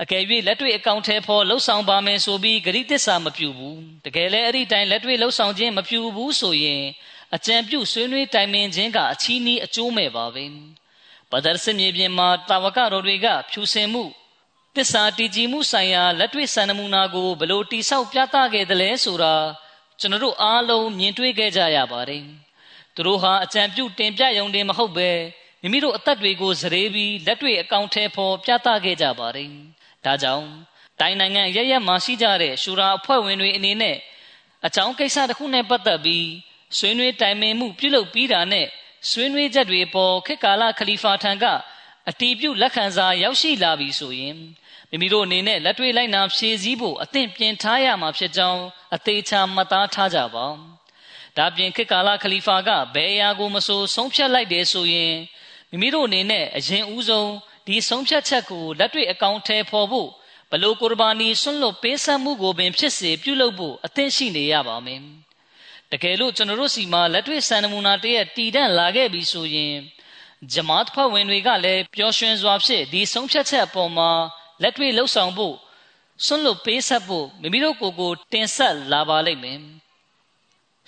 [0.02, 6.82] အကယ်၍လက်တွေ့အကောင့်ထဲပေါ်လှုပ်ဆောင်ပါမယ်ဆိုပြီးဂရိသစ္စာမပြုဘူးတကယ်လည်းအဲ့ဒီတိုင်းလက်တွေ့လှုပ်ဆောင်ခြင်းမပြုဘူးဆိုရင်
[7.34, 10.44] အကြံပြုဆွေးနွေးတိုင်ပင်ခြင်းကအချီးနီးအကျိုးမဲ့ပါပဲ
[11.30, 14.04] ပဒရစမြေပြင်မှာတာဝကတော်တွေကဖြူစင်မှု
[14.76, 19.34] တစ္ဆာတည်ကြည်မှုဆိုင်ရာလက်တွေ့စံနမူနာကိုဘလို့တိဆောက်ပြသခဲ့တယ်လဲဆိုတာ
[20.00, 22.24] ကျွန်တော်တို့အားလုံးမြင်တွေ့ခဲ့ကြရပါတယ်
[22.94, 25.10] သူတို့ဟာအကြံပြုတင်ပြရုံတင်မဟုတ်ပဲ
[25.62, 29.50] မိမိတို့အသက်တွေကိုစရေပြီးလက်တွေ့အကောင့်ထဲပေါ်ပြသခဲ့ကြပါတယ်
[30.04, 30.46] ဒါကြောင့်
[31.00, 33.96] တိုင်းနိုင်ငံရရမှာရှိကြတဲ့ရှူရာအဖွဲ့ဝင်တွေအနေနဲ့
[34.66, 36.26] အကြောင်းကိစ္စတစ်ခုနဲ့ပတ်သက်ပြီး
[36.78, 38.66] ဆွေးနွေးတိုင်ပင်မှုပြုလုပ်ပြီးတာနဲ့
[39.10, 41.44] ဆွေးနွေးချက်တွေပေါ်ခေတ်ကာလခလီဖာထံက
[42.08, 44.36] အတီးပြုတ်လက်ခံစာရောက်ရှိလာပြီဆိုရင်
[44.96, 48.62] မိမိတို့အနေနဲ့လက်တွေ့လိုက်နာဖြည့်ဆည်းဖို့အသင့်ပြင်ထားရမှာဖြစ်ကြောင်း
[48.94, 50.46] အသေးချာမှတ်သားထားကြပါ
[51.36, 55.14] ဒါပြင်ခေတ်ကာလခလီဖာကဘယ်အရာကိုမဆိုဆုံးဖြတ်လိုက်တယ်ဆိုရင်
[55.70, 57.30] မိမိတို့အနေနဲ့အရင်ဦးဆုံး
[57.66, 60.08] ဒီဆုံးဖြတ်ချက်ကိုလက်တွေ့အကောင့်ထဲပေါ်ဖို့
[60.50, 65.00] ဘလို့ကုရဘာနီဆွန့်လွတ်ပေးဆက်မှုကိုပင်ဖြစ်စေပြုလုပ်ဖို့အသင့်ရှိနေရပါမယ်
[65.92, 69.74] တကယ်လို့ကျွန်တော်တို့စီမှာလက်တွေ့စံနမူနာတည်းရဲ့တည်တံ့လာခဲ့ပြီဆိုရင်
[70.52, 74.10] ဂျမာတ်ဖွဲ့ဝင်တွေကလည်းပျော်ရွှင်စွာဖြင့်ဒီဆုံးဖြတ်ချက်အပေါ်မှာ
[74.62, 75.54] လက်တွေ့လှုပ်ဆောင်ဖို့
[76.24, 79.60] ဆွန့်လွတ်ပေးဆက်ဖို့မိမိတို့ကိုယ်ကိုတင်ဆက်လာပါလိမ့်မယ်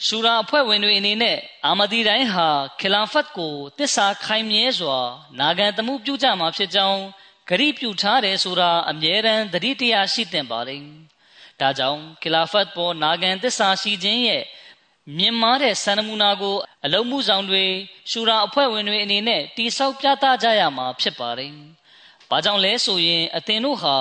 [0.04, 2.48] ရှူရာအဖွဲ့ဝင်တွေအနေနဲ့အာမဒီတိုင်းဟာ
[2.80, 4.98] ခီလာဖတ်ကိုတစ္ဆာခိုင်မြဲစွာ
[5.38, 7.00] နာဂန်တမှုပြုကြမှာဖြစ်ကြောင်း
[7.48, 10.82] ဂရိပြုထားတယ်ဆိုတာအမြဲတမ်းသတိတရားရှိသင့်ပါတယ်။
[11.60, 14.44] ဒါကြောင့်ခီလာဖတ်ပေါ်နာဂန်တစ္ဆာရှိခြင်းရဲ့
[15.16, 17.64] မြင်မာတဲ့စံနမူနာကိုအလုံးမှုဆောင်တွေ
[18.10, 21.52] ရှူရာအဖွဲ့ဝင်တွေအနေနဲ့တိဆောက်ပြသကြရမှာဖြစ်ပါတယ်။
[22.30, 23.96] ဘာကြောင့်လဲဆိုရင်အသင်တို့ဟာ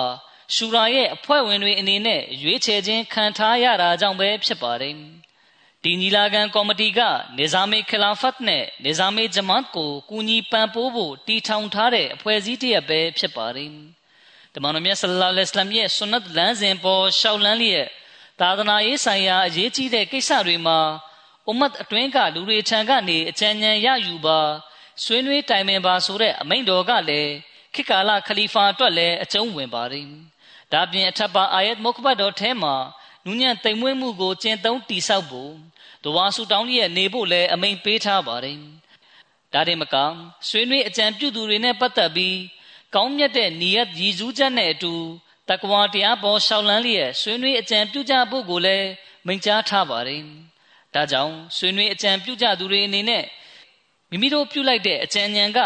[0.54, 4.94] ရှူရာရဲ့အဖွဲ့ဝင်တွေအနေနဲ့ရွေးချယ်ခြင်းခံထားရတာကြောင့်ပဲဖြစ်ပါတယ်။
[5.82, 7.00] ဒီညီလာခံကော်မတီက
[7.36, 13.70] နေဇာမေခလာဖတ်နဲ့နေဇာမေဂျမတ်ကိုကူညီပံ့ပိုးဖို့တီထောင်ထားတဲ့အဖွဲ့အစည်းတစ်ရပ်ပဲဖြစ်ပါတယ်။
[14.54, 17.86] တမန်တော်မြတ်ဆလ္လာလဟ်အလัยဟိဝါစလမ်ရဲ့ဆွန်နတ်လမ်းစဉ်ပေါ်ရှောက်လန်းလျက်
[18.40, 20.78] သာသနာရေးဆိုင်ရာအရေးကြီးတဲ့ကိစ္စတွေမှာ
[21.46, 24.40] အွမ်မတ်အတွင်းကလူတွေထံကနေအကြံဉာဏ်ရယူပါ
[25.02, 27.32] ဆွေးနွေးတိုင်ပင်ပါဆိုတဲ့အမိန့်တော်ကလည်း
[27.74, 30.06] ခေတ်ကာလခလီဖာအတွက်လည်းအကျုံးဝင်ပါတယ်။
[30.72, 32.74] ဒါပြင်အထက်ပါအာယတ်မုခဘတ်တော်ထဲမှာ
[33.24, 35.52] နူးညံ့တိမ်မွေးမှုကိုကျင့်သုံးတိဆောက်ဖို့
[36.04, 38.58] ဒဝါဆူတောင်းရဲ့နေဖို့လည်းအမိန့်ပေးထားပါတယ်။
[39.52, 39.96] ဒါတင်မက
[40.48, 42.36] ဆွေးနွေးအကြံပြုသူတွေနဲ့ပတ်သက်ပြီး
[42.94, 44.94] ကောင်းမြတ်တဲ့နီယတ်ရည်စူးချက်နဲ့အတူ
[45.48, 48.88] တက္ကဝါတရားပေါ်ရှောက်လန်းလျက်ဆွေးနွေးအကြံပြုကြဖို့ကိုလည်း
[49.26, 50.22] မိန့်ကြားထားပါတယ်။
[50.94, 53.24] ဒါကြောင့်ဆွေးနွေးအကြံပြုကြသူတွေအနေနဲ့
[54.10, 55.60] မိမိတို့ပြုလိုက်တဲ့အကြံဉာဏ်က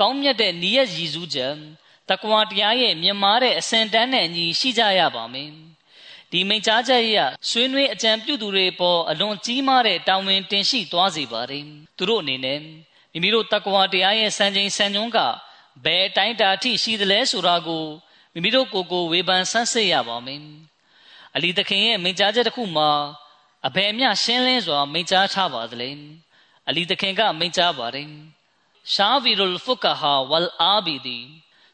[0.00, 1.54] ကောင်းမြတ်တဲ့နီးရရည်စူးချက်
[2.08, 5.50] တက္ကဝါတရားရဲ့မြင်မာတဲ့အစင်တန်းနဲ့အညီရှိကြရပါမယ်။
[6.30, 7.16] ဒီမိန့်ကြားချက်ရ
[7.48, 11.64] ဆွေးနွေးအကြံပြုသူတွေပေါ်အလွန်ကြီးမားတဲ့တာဝန်တင်ရှိသွားစေပါတယ်။
[11.96, 12.60] သူတို့အနေနဲ့
[13.12, 15.18] မိမိတို့တက္ကဝါတရားရဲ့စံချိန်စံညွှန်းက
[15.84, 17.84] ဘယ်တိုင်းတာထိရှိသလဲဆိုတာကို
[18.32, 20.42] မိမိတို့ကိုယ်ကိုဝေဖန်ဆန်းစစ်ရပါမယ်။
[21.36, 22.90] အလီသခင်ရဲ့မိန့်ကြားချက်တစ်ခုမှာ
[23.66, 25.90] အဘယ်မျှရှင်းလင်းစွာမိန့်ကြားထားပါသလဲ။
[26.68, 28.08] အလီသခင်ကမိန့်ကြားပါတယ်။
[28.94, 31.18] ရှာဗီရူလ်ဖုကဟာဝလ်အာဘီဒီ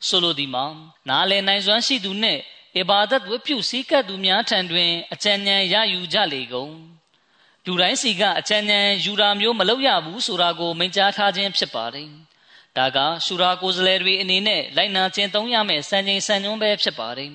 [0.07, 0.65] ဆိုလိုဒီမှာ
[1.09, 2.41] နားလည်နိုင်စွမ်းရှိသူနှင့်
[2.79, 6.75] အဘာဒတ်ဝပြုစည်းကပ်သူများထံတွင်အကြံဉာဏ်ရယူကြလေကုန်။
[7.67, 12.11] လူတိုင်းစီကအကြံဉာဏ်ယူတာမျိုးမလုပ်ရဘူးဆိုတာကိုမိန့်ကြားထားခြင်းဖြစ်ပါတယ်။
[12.77, 17.31] ဒါကရှူရာကိုယ်စားလှယ်တွေအနေနဲ့လိုက်နာကျင့်သုံးရမယ့်စံချိန်စံညွှန်းပဲဖြစ်ပါတယ်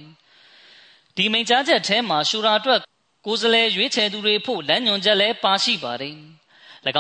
[1.16, 2.80] ဒီမိန့်ကြားချက်ထဲမှာရှူရာအတွက်
[3.26, 6.16] ကိုယ်စားလှယ်ရွေးချယ်သူတွေဖို့လမ်းညွှန်ချက်လည်းပါရှိပါတယ်၎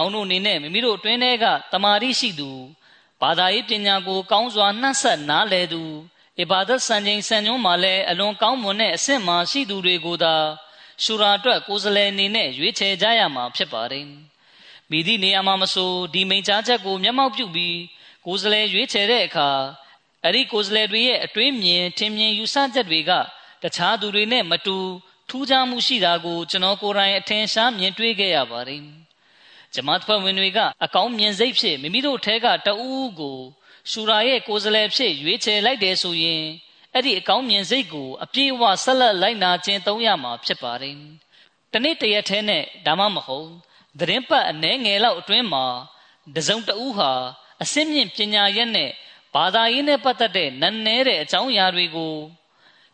[0.04, 2.52] င်းတို့အနေနဲ့မိမိတို့အတွင်းထဲကတမာတိရှိသူ
[3.21, 5.84] ဘာသာရေးပညာကိုကောင်းစွာနှံ့ဆက်နားလည်သူ
[6.41, 10.36] အဘာဒတ်စံချိန်စံညွှန်းမှာလည်းအလွန်ကောင်းမွန်တဲ့အဆင့်မှရှိသူတွေကိုသာ
[11.04, 14.06] ရှူရာအတွက်ကိုယ်စားလှယ်အနေနဲ့ရွေးချယ်ကြရမှာဖြစ်ပါတယ်
[14.91, 17.78] မိသည့်နေရာမှာမဆိုဒီမိန့်ကြားချက်ကိုမျက်မှောက်ပြုပြီး
[18.25, 19.49] ကိုယ်စားလှယ်ရွေးချယ်တဲ့အခါ
[20.23, 23.12] အဲ့ဒီကိုယ်စားလှယ်တွေရဲ့အတွေးမြင်ထင်မြင်ယူဆချက်တွေက
[23.63, 24.78] တခြားသူတွေနဲ့မတူ
[25.30, 28.84] ထူးခြားမှုရှိတာကိုကျွန်တော်ကိုယ်တိုင်အထင်ရှားမြင်တွေ့ခဲ့ရပါတယ်။
[29.73, 33.38] ဂျမတ်ဖွဲ့ဝင်တွေကအကောင်းမြင်စိတ်ဖြင့်မိမိတို့ထဲကတဦးကို
[33.89, 36.43] ရှူရာရဲ့ကိုယ်စားလှယ်ဖြစ်ရွေးချယ်လိုက်တယ်ဆိုရင်
[36.93, 40.95] အဲ့ဒီအကောင်းမြင်စိတ်ကိုအပြည့်အဝဆက်လက်လိုက်နာခြင်းသုံးရမှာဖြစ်ပါတယ်။
[41.73, 43.49] တနေ့တရက်ထဲနဲ့ဒါမှမဟုတ်
[43.99, 45.65] သတင်းပတ်အနှဲငယ်လောက်အတွင်းမှာ
[46.36, 47.12] တစုံတဦးဟာ
[47.62, 48.91] အစင်းမြင့်ပညာရက်နဲ့
[49.34, 52.15] ဘာသာရေးနဲ့ပတ်သက်တဲ့နန်းနဲတဲ့အကြောင်းအရာတွေကို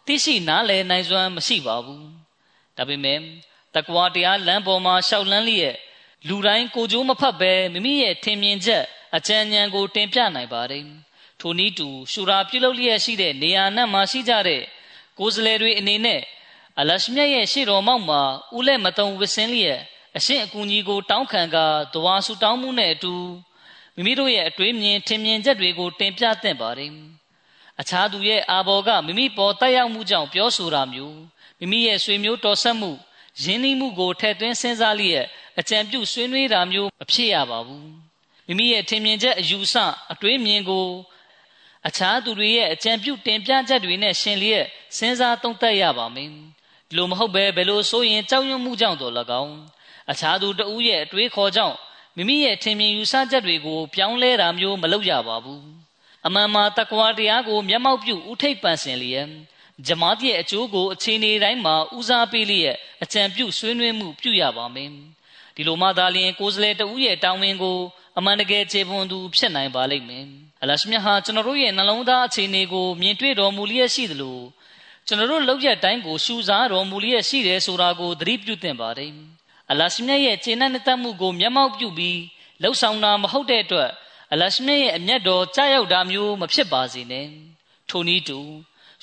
[0.06, 2.08] သိရှိနားလည်နိုင်စွမ်းမရှိပါဘူး
[2.78, 3.20] ဒါပေမဲ့
[3.76, 5.76] တကွာတရားလမ်းပေါ်မှာရှောက်လန်းလျက်
[6.28, 8.84] လူတိုင်းကိုကြိုးမဖတ်ပဲမိမိရဲ့ထင်မြင်ချက်
[9.16, 10.86] အကြံဉာဏ်ကိုတင်ပြနိုင်ပါတယ်
[11.40, 14.62] ထိုနည်းတူရှူရာပြုလုပ်လျက်ရှိတဲ့နေရာနတ်မှာရှိကြတဲ့
[15.20, 16.22] ကိုယ်စလဲတွေအနေနဲ့
[16.80, 18.22] အလရှမြတ်ရဲ့ရှေ့တော်မောက်မှာ
[18.58, 19.80] ဦးလက်မတုံဝစ်စင်းလျက်
[20.18, 21.58] အရှင်အကူကြီးကို တောင်းခံက
[21.94, 23.14] ဒဝါဆူတောင်းမှုနဲ့အတူ
[23.96, 26.92] မိမိတို့ရဲ့အတွေးမြင်ထင်မြင်ချက်တွေကိုတင်ပြသင့်ပါတယ်။
[27.82, 31.20] အခြားသူရဲ့အာဘော်ကမိမိပေါ်တက်ရောက်မှုကြောင့်ပြောဆိုတာမျိုး
[31.60, 32.92] မိမိရဲ့ဆွေမျိုးတော်ဆက်မှု
[33.44, 35.26] ရင်းနှီးမှုကိုထည့်သွင်းစဉ်းစားလျက်
[35.60, 37.86] အကြံပြုဆွေးနွေးတာမျိုးမဖြစ်ရပါဘူး။
[38.48, 39.76] မိမိရဲ့ထင်မြင်ချက်အယူဆ
[40.12, 40.88] အတွေးမြင်ကို
[41.88, 44.66] အခြားသူတွေရဲ့အကြံပြုတင်ပြချက်တွေနဲ့ရှင်လျက်
[44.98, 46.30] စဉ်းစားသုံးသပ်ရပါမယ်။
[46.90, 49.56] ဒီလိုမဟုတ်ဘဲဘယ်လိုဆိုရင်ကြောက်ရွံ့မှုကြောင့်တော်၎င်း
[50.12, 51.76] အခြားသူတဦးရဲ့အတွေးခေါ်ကြောင့်
[52.16, 55.64] မိမိရဲ့ထင်မြင်ယူဆချက်တွေကိုပြောင်းလဲတာမျိုးမလုပ်ရပါဘူး
[56.26, 59.28] အမှန်မှာတကွာတရားကိုမျက်မှောက်ပြုဥထိပ်ပန်ဆင်လျက်
[59.84, 64.90] ဂျမားရဲ့အကျိုးကိုအခြေအနေတိုင်းမှာဦးစားပေးလျက်အကြံပြုဆွေးနွေးမှုပြုရပါမယ်
[65.56, 67.78] ဒီလိုမှသာလျှင်ကိုယ်စားလှယ်တဦးရဲ့တာဝန်ကို
[68.18, 70.26] အမှန်တကယ်ခြေပွန်သူဖြစ်နိုင်ပါလိမ့်မယ်
[70.62, 74.40] အလရှမြတ်ဟာကျွန်တော်တို့ရဲ့နှလုံးသားအခြေအနေကိုမြင်တွေ့တော်မူလျက်ရှိသလို
[75.08, 79.12] ကျွန်တော်တို့လောက်ရတိုင်းကိုရှူစားတော်မူလျက်ရှိတယ်ဆိုတာကိုသတိပြုသင့်ပါတယ်
[79.72, 82.20] အလရှမြတ်ရဲ့ခြေနှံ့နှက်မှုကိုမျက်မှောက်ပြုပြီး
[82.62, 83.90] လှုပ်ဆောင်တာမဟုတ်တဲ့အတွက်
[84.32, 87.28] အလရှမြတ်ရဲ့အမျက်တော်ကြားရောက်တာမျိုးမဖြစ်ပါစေနဲ့
[87.90, 88.40] ထိုနည်းတူ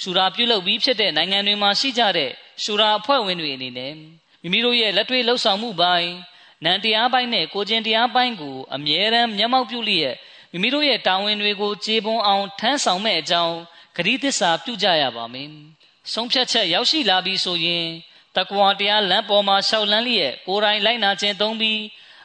[0.03, 2.31] ရှူရာပြုလုပ်ပြီးဖြစ်တဲ့နိုင်ငံတွေမှာရှိကြတဲ့
[2.63, 3.95] ရှူရာအဖွဲ့ဝင်တွေအနေနဲ့
[4.43, 6.11] မိမိတို့ရဲ့လက်တွေ့လှုပ်ဆောင်မှုပိုင်း
[6.65, 10.15] နံတရားပိုင်းနဲ့ကိုကျင်တရားပိုင်းကိုအမြဲတမ်းမျက်မှောက်ပြုလျက်
[10.53, 13.57] မိမိတို့ရဲ့တာဝန်တွေကိုခြေပွန်အောင်ထမ်းဆောင်မဲ့အကြောင်း
[13.97, 15.51] ဂရိသစ္စာပြုကြရပါမယ်။
[16.13, 17.87] ဆုံးဖြတ်ချက်ရောက်ရှိလာပြီဆိုရင်
[18.37, 21.81] တကွာတရားလမ်းပေါ်မှာရှောက်လန်းလျက်ကိုယ်တိုင်လိုက်နာခြင်းသုံးပြီး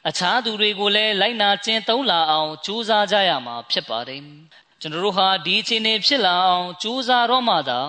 [0.10, 4.22] အခြားသူတွေကိုလည်းလိုက်နာခြင်းသုံးလာအောင်ကြိုးစားကြရမှာဖြစ်ပါတယ်။
[4.82, 7.82] ကျွန်တော်တို့ဟာဒီအခြေအနေဖြစ်လာအောင်ကြိုးစားတော့မှသာ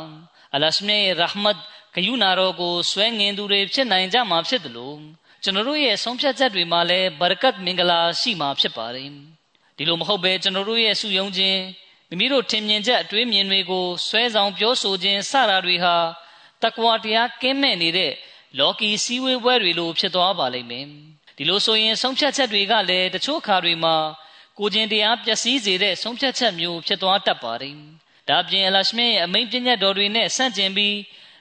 [0.54, 1.56] အလရှမေရဟမတ်
[1.94, 4.98] ဂယုနာတော်ကိုဆွဲငင်သူတွေဖြစ်နိုင်ကြမှာဖြစ်တယ်လို့
[5.42, 9.10] ကျွန်တော်တို့ရဲ့ဆုံးဖြတ်ချက်တွေမှာလည်းဘာရကတ်မင်္ဂလာရှိမှာဖြစ်ပါတယ်
[9.76, 11.60] ဒီလိုမဟုတ်ပဲကျွန်တော်တို့ရဲ့စုယုံခြင်း
[12.08, 15.96] မိမိတို့ထင်မြင်ချက်အတွေးမြင်တွေကိုဆွဲဆောင်ပြောဆိုခြင်းစတာတွေဟာ
[16.62, 18.12] တကွာတရားကင်းမဲ့နေတဲ့
[18.58, 20.86] လော်ကီစည်းဝေးပွဲတွေလိုဖြစ်သွားပါလိမ့်မယ်
[21.36, 23.96] ဒီလိုဆိုရင်ဆုံးဖြတ်ချက်တွေကလည်းတချို့ခါတွေမှာ
[24.58, 27.76] ကိုကျင်တရားပျက်စီးစေတဲ့ဆုံးဖြတ်ချက်မျိုးဖြစ်သွားတတ်ပါတယ်
[28.28, 30.96] ဒါပြင်အလရှမင်းရဲ့အမိန့်ပြညတ်တော်တွေနဲ့ဆန့်ကျင်ပြီး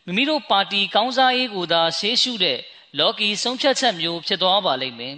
[0.05, 2.59] မိမိတို့ပါတီကောင်းစားရေးကိုသာရှေးရှုတဲ့
[2.97, 5.15] လော်ကီဆုံးဖြတ်ချက်မျိုးဖြစ်သွားပါလိမ့်မယ်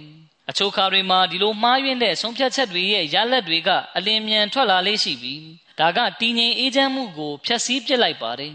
[0.50, 5.42] အချို့ခါတွေမှာဒီလိုမှားယွင်းတဲ့ဆုံးဖြတ်ချက်တွေရဲ့ရလဒ်တွေကအလင်းမြန်ထွက်လာလေးရှိပြီး
[5.80, 8.54] ဒါကတည်ငြိမ်အေးချမ်းမှုကိုဖျက်ဆီးပစ်လိုက်ပါတယ်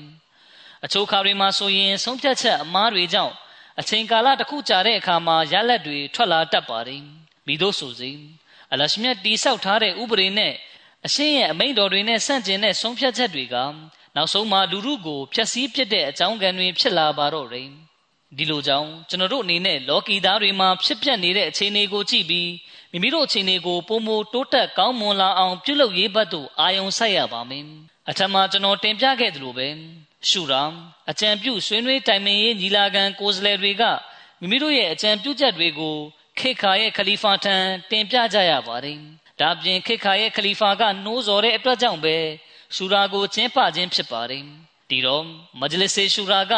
[0.86, 3.34] အချို့ခါတွေမှာဆိုရင်ဆုံးဖြတ်ချက်အမှားတွေကြောင့်
[3.80, 7.04] အချိန်ကာလတစ်ခုကြာတဲ့အခါမှာရလဒ်တွေထွက်လာတတ်ပါတယ်
[7.48, 8.12] မိတို့ဆိုစီ
[8.76, 10.54] အလရှမြတ်တိဆောက်ထားတဲ့ဥပဒေနဲ့
[11.06, 13.56] အရှင်းရဲ့အမိန့်တော်တွေနဲ့ဆန့်ကျင်တဲ့ဆုံးဖြတ်ချက်တွေက
[14.16, 17.70] နောက်ဆုံးမှာလူမှုကိုဖျက်ဆီးပစ်တဲ့အကြောင်းကံတွေဖြစ်လာပါတော့တယ်
[18.38, 22.50] ဒီလိုကြောင့်ကျွန်တော်တို့အနေနဲ့လောကီသားတွေမှာဖြစ်ပျက်နေတဲ့အခြေအနေကိုကြည့်ပြီး
[22.92, 27.66] မိမိတို့အခြေအနေကိုပုံမတိုးတက်ကောင်းမွန်လာအောင်ပြုလုပ်ရေးဘက်သို့အာရုံစိုက်ရပါမယ်။
[28.10, 29.68] အထက်မှာကျွန်တော်တင်ပြခဲ့သလိုပဲ
[30.30, 30.64] ရှုရာ
[31.12, 33.84] အကြံပြုဆွေးနွေးတိုင်ပင်ရေးညီလာခံကိုယ်စားလှယ်တွေက
[34.40, 35.96] မိမိတို့ရဲ့အကြံပြုချက်တွေကို
[36.40, 37.56] ခေခါရဲ့ခလီဖာထံ
[37.92, 39.00] တင်ပြကြရပါတယ်။
[39.40, 42.16] ဒါပြင်ခေခါရဲ့ခလီဖာကနှိုးဆော်တဲ့အတွက်ကြောင့်ပဲ
[42.76, 44.44] ရှူရာကိုကျင်းပခြင်းဖြစ်ပါတယ်။
[44.90, 45.24] ဒီတော့
[45.60, 46.54] မဂျလစ်ရှူရာက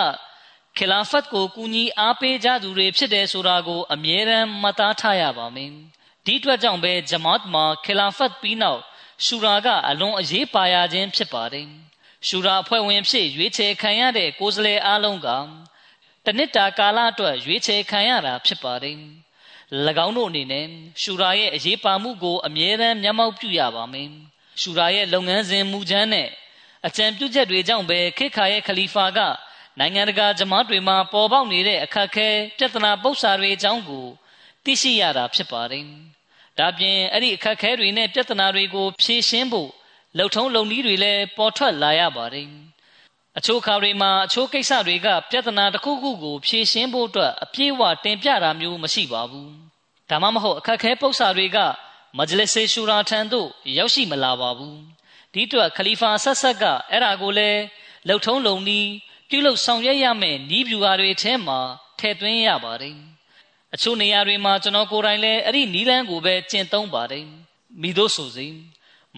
[0.78, 5.72] ခလာဖတ်ကိုကူညီအားပေးကြသူတွေဖြစ်တယ်ဆိုတာကိုအမြဲတမ်းမှတ်သားထားရပါမယ်။
[6.26, 8.82] ဒီအတွက်ကြောင့်ပဲဂျမတ်မှာခလာဖတ်ပြီးနောက်
[9.26, 11.68] ရှူရာကအလွန်အရေးပါရခြင်းဖြစ်ပါတယ်။
[12.28, 15.28] ရှူရာအဖွဲ့ဝင်ဖြစ်ရွေးချယ်ခံရတဲ့ကိုယ်စားလှယ်အားလုံးက
[16.26, 18.98] တနစ်တာကာလအတွက်ရွေးချယ်ခံရတာဖြစ်ပါတယ်။၎
[20.06, 20.65] င်းတို့အနေနဲ့
[21.01, 24.10] ရှူရာရဲ့အရေးပါမှုကိုအမြဲတမ်းမျက်မှောက်ပြုရပါမယ်။
[24.62, 26.27] ရှူရာရဲ့လုပ်ငန်းစဉ်မူချမ်းနဲ့
[26.88, 29.19] အကြံပြုချက်တွေကြောင့်ပဲခေခါရဲ့ခလီဖာက
[29.80, 34.06] နိုင်ငံတကာဂျမတ်တွေမှာပေါ်ပေါက်နေတဲ့အခက်အခဲပြဿနာပု္ပ္ပစာတွေအကြောင်းကို
[34.63, 35.86] သိရှိရတာဖြစ်ပါတယ်။
[36.60, 39.69] ဒါပြင်အဲ့ဒီအခက်အခဲတွေနဲ့ပြဿနာတွေကိုဖြေရှင်းဖို့
[40.17, 42.47] လှုပ်ထုံးလုံနည်းတွေလည်းပေါ်ထွက်လာရပါတယ်။
[43.38, 49.50] အချို့ခါတွေမှာအချို့ကိစ္စတွေကပြဿနာတစ်ခုခုကိုဖြေရှင်းဖို့အတွက်အပြည့်အဝတင်ပြတာမျိုးမရှိပါဘူး။
[50.10, 51.58] ဒါမှမဟုတ်အခက်အခဲပု္ပ္ပစာတွေက
[52.17, 53.47] မဂျလစ်ဆေရှူရာထံသို့
[53.78, 54.76] ရောက်ရှိမလာပါဘူး။
[55.34, 57.62] ဒီအတွက်ခလီဖာဆက်ဆက်ကအဲ့ဒါကိုလည်း
[58.08, 58.89] လှုပ်ထုံးလုံနည်း
[59.30, 61.60] ပြုလုပ်ဆောင်ရွက်ရမယ့်ဤဗျူဟာတွေထဲမှာ
[62.00, 62.95] ထည့်သွင်းရပါတယ်။
[63.73, 67.26] အချို့နေရာတွေမှာကျွန်တော်ကိုယ်တိုင်လည်းအဲ့ဒီနီလန်းကိုပဲကျင့်သုံးပါတယ်။
[67.82, 68.47] မိတို့ဆိုစီ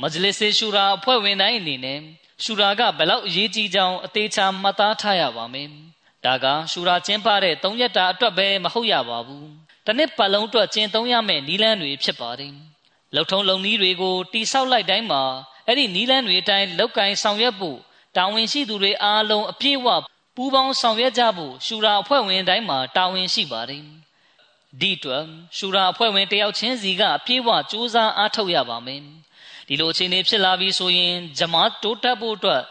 [0.02, 2.00] မဂျလစ်ရှူရာအဖွဲ့ဝင်တိုင်းအနေနဲ့
[2.44, 5.68] ရှူရာကဘလောက်အရေးကြီးကြောင်းအသေးချာမှတ်သားထားရပါမယ်။
[6.26, 9.46] ဒါကရှူရာကျင်းပတဲ့၃ရက်တာအတွက်ပဲမဟုတ်ရပါဘူး။
[9.86, 12.54] တစ်နှစ်ပတ်လုံးအတွက်ကျင့်သုံးရမယ့်နီလန်းတွေဖြစ်ပါတယ်။
[13.16, 15.24] လုံထုံလုံနည်းတွေကိုတိဆောက်လိုက်တိုင်းမှာ
[15.68, 17.78] အဲ့ဒီနီလန်းတွေအတိုင်းလောက်ကင်ဆောင်ရွက်ဖို့
[18.18, 19.88] တာဝန်ရှိသူတွေအားလုံးအပြည့်အဝ
[20.36, 23.84] ပူးပေါင်းဆောင်ရွက်ကြဖို့ရှူရာအဖွဲ့ဝင်တိုင်းမှာတာဝန်ရှိပါတယ်။
[24.80, 25.24] ဒီအတွက်
[25.58, 29.02] ရှူရာအဖွဲ့ဝင်တယောက်ချင်းစီကအပြည့်အဝစူးစမ်းအားထုတ်ရပါမယ်။
[29.70, 32.62] ဒီလိုအခြေအနေဖြစ်လာပြီဆိုရင်ဂျမတ်တိုးတက်ဖို့အတွက်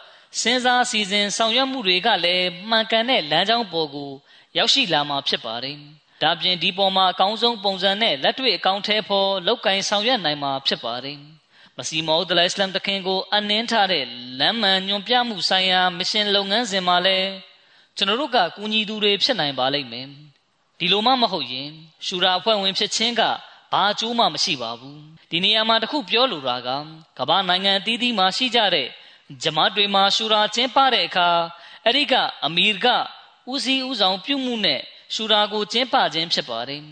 [0.41, 4.11] စဉ်းစားစီစဉ်ဆောင်ရွက်မှုတွေကလည်းမှန်ကန်တဲ့လမ်းကြောင်းပေါ်ကို
[4.57, 5.77] ရောက်ရှိလာမှာဖြစ်ပါတယ်။
[6.21, 11.17] ဒါပြင်ဒီပေါ်မှာအကောင်းဆုံးပုံစံနဲ့လက်တွေ့အကောင့်ထဲပေါ်လောက်ကင်ဆောင်ရွက်နိုင်မှာဖြစ်ပါတယ်။
[11.77, 14.05] မစီမောဒလအစ္စလမ်တခင်ကိုအနှင်းထားတဲ့
[14.39, 17.29] လမ်းမှန်ညွန်ပြမှုဆိုင်ရာမရှင်လုပ်ငန်းစဉ်မှာလည်း
[17.97, 20.07] ကျွန်တော်တို့ကကူညီသူတွေဖြစ်နိုင်ပါလိမ့်မယ်
[20.79, 21.69] ဒီလိုမှမဟုတ်ရင်
[22.05, 23.21] ရှူရာအဖွဲ့ဝင်ဖြစ်ခြင်းက
[23.71, 26.69] ဘာအကျိုးမှမရှိပါဘူး ဒီနေရာမှာတခုပြောလိုတာက
[27.17, 28.87] ကမ္ဘာနိုင်ငံအသီးသီးမှာရှိကြတဲ့
[29.43, 31.29] ဂျမတ်တွေမှာရှူရာကျင်းပတဲ့အခါ
[31.85, 32.13] အဲ့ဒီက
[32.45, 32.87] အမီရက
[33.51, 34.81] ဦးစီးဦးဆောင်ပြုမှုနဲ့
[35.13, 36.83] ရှူရာကိုကျင်းပခြင်းဖြစ်ပါတယ်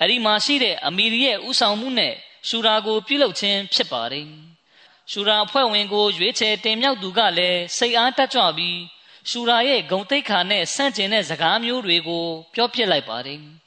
[0.00, 2.14] အဲ့ဒီမှာရှိတဲ့အမီရရဲ့ဦးဆောင်မှုနဲ့
[2.48, 4.26] ရှူရာကိုပြုလုပ်ခြင်းဖြစ်ပါတယ်။
[5.10, 8.78] ရှူရာအဖွဲ့ဝင်ကိုရွေးချယ်တင်မြှောက်သူကလည်းစိတ်အားတက်ကြွပြီး
[9.30, 13.40] ရှူရာရဲ့ဂုံတိတ်ခါနဲ့ဆန့်ကျင်တဲ့စကားမျိုးတွေကိုပြောပြလိုက်ပါတယ်။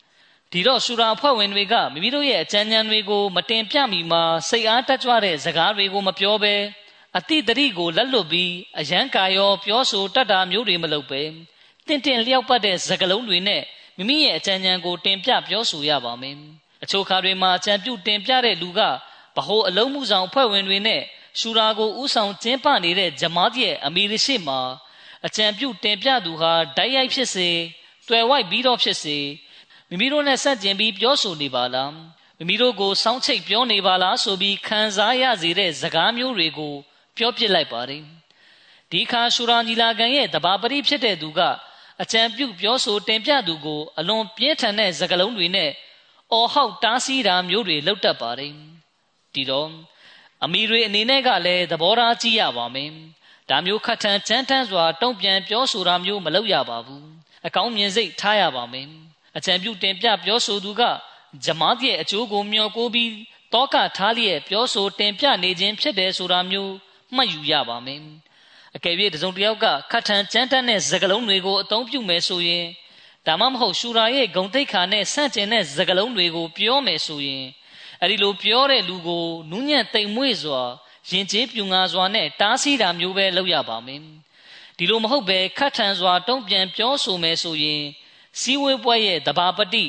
[0.53, 6.55] ဒဒီတော့ရှူရာအဖွဲ့ဝင်တွေကမိမိတို့ရဲ့အကြံဉာဏ်တွေကိုမတင်ပြမီမှာစိတ်အားတက်ကြွတဲ့စကားတွေကိုမပြောဘဲ
[7.17, 11.21] အတိတရိကိုလက်လွတ်ပြီးအယံကာရောပြောဆိုတတ်တာမျိုးတွေမလုပ်ပဲ
[11.87, 13.61] တင့်တင့်လျောက်ပတ်တဲ့စကားလုံးတွေနဲ့
[13.97, 16.35] မိမိရဲ့အကြံဉာဏ်ကိုတင်ပြပြောဆိုရပါမယ်
[16.83, 18.81] အချို့ခါတွေမှာအကြံပြုတင်ပြတဲ့လူက
[19.35, 21.01] ဗဟိုအလုံးမှုဆောင်အဖွဲ့ဝင်တွေနဲ့
[21.39, 24.59] ရှူရာကိုဥဆောင်ကျင်းပနေတဲ့ဂျမားရဲ့အမီရရှိမှာ
[25.25, 27.49] အကြံပြုတင်ပြသူဟာဓာတ်ရိုက်ဖြစ်စေ
[28.07, 29.19] တွေ့ဝိုက်ပြီးတော့ဖြစ်စေ
[29.93, 31.91] မိမိတို့နဲ့ဆက်ကျင်ပြီးပြောဆိုနေပါလား
[32.37, 36.73] မိမိတို့ကိုစောင်းချိတ်ပြောနေပါလားဆိုပြီးခံစားရစေတဲ့စကားမျိုးတွေကို
[37.17, 38.03] ပြောပြလိုက်ပါတယ်
[38.91, 41.39] ဒီခါရှူရာညီလာခံရဲ့တဘာပရိဖြစ်တဲ့သူက
[42.01, 45.71] အကြံပြုပြောဆိုတင်ပြသူကိုအလွန်ပြင်းထန်တဲ့စကားလုံးတွေနဲ့
[46.31, 48.53] အော်ဟောက်တားဆီးတာမျိုးတွေလုပ်တတ်ပါတယ်
[49.33, 49.69] ဒီတော့
[50.43, 52.91] အမီတွေအနေနဲ့ကလည်းသဘောထားကြည့်ရပါမယ်
[53.49, 57.05] ဒါမျိုးခတ်ထန်ကြမ်းတမ်းစွာတုံ့ပြန်ပြောဆိုတာမျိုးမလုပ်ရပါဘူး
[57.47, 59.02] အကောင်းမြင်စိတ်ထားရပါမယ်
[59.37, 60.81] အကြံပြုတင်ပြပြောဆိုသူက
[61.45, 63.11] ဂျမားရဲ့အကျိုးကိုမျှော်ကိုပြီး
[63.53, 66.73] တောကထားလျက်ပြောဆိုတင်ပြနေခြင်းဖြစ်တယ်ဆိုတာမျိုး
[67.15, 68.01] မှတ်ယူရပါမယ်
[68.75, 72.65] အကယ်၍တစုံတစ်ယောက်ကခတ်ထန်ကြမ်းတမ်းတဲ့စကားလုံးတွေကိုအသုံးပြုမယ်ဆိုရင်
[73.27, 77.45] ဒါမှမဟုတ်ရှူရာရဲ့ဂုံတိတ်ခါနဲ့ဆန့်ကျင်တဲ့စကားလုံးတွေကိုပြောမယ်ဆိုရင်
[78.01, 80.61] အဲ့ဒီလိုပြောတဲ့လူကိုနူးညံ့တိမ်မွေ့စွာ
[81.09, 84.01] ရင်ကျေးပြူငါစွာနဲ့တားဆီးတာမျိုးပဲလုပ်ရပါမယ်
[84.77, 87.83] ဒီလိုမဟုတ်ပဲခတ်ထန်စွာတုံ့ပြန်ပြောဆိုမယ်ဆိုရင်
[88.39, 89.85] စီဝေးပွဲရဲ့တဘာပတိ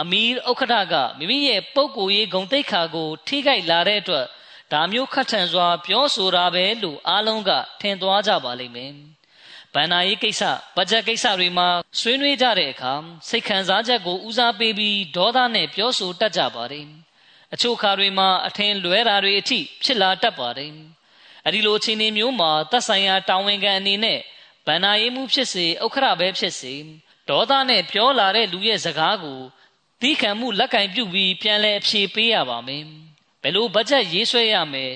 [0.00, 4.26] အမီးဥက္ကဋ္ဌကမိမိရဲ့ပုဂ္ဂိုလ်ရေးဂုံတိတ်ခါကို ထိခိုက်လာတဲ့အတွက်
[4.72, 8.92] ဒါမျိုးခတ်ထန်စွာ ပြောဆိုတာပဲလို့အားလုံးကထင်သွားကြပါလိမ့်မယ်။
[9.74, 10.42] ဗန္နာရေးကိစ္စ
[10.76, 11.68] ဘတ်ဂျက်ကိစ္စတွေမှာ
[12.00, 12.92] ဆွေးနွေးကြတဲ့အခါ
[13.28, 16.86] စိတ်ခံစားချက်ကိုဦးစားပေးပြီးဒေါသနဲ့ပြောဆိုတတ်ကြပါတယ်။
[17.54, 20.72] အချို့ခါတွေမှာအထင်လွဲတာတွေအထိဖြစ်လာတတ်ပါတယ်။
[21.46, 24.20] အဲဒီလိုအခြေအနေမျိုးမှာသက်ဆိုင်ရာတာဝန်ခံအနေနဲ့
[24.66, 26.74] ဗန္နာရေးမှုဖြစ်စေဥက္ခရပဲဖြစ်စေ
[27.28, 29.40] ဒေါသနဲ့ပြောလာတဲ့လူရဲ့စကားကို
[30.00, 32.84] သီးခံမှုလက်ကင်ပြုပြီးပြန်လဲအဖြေပေးရပါမယ်
[33.42, 34.92] ဘယ်လိုဘတ်ဂျက်ရေးဆွဲရမယ်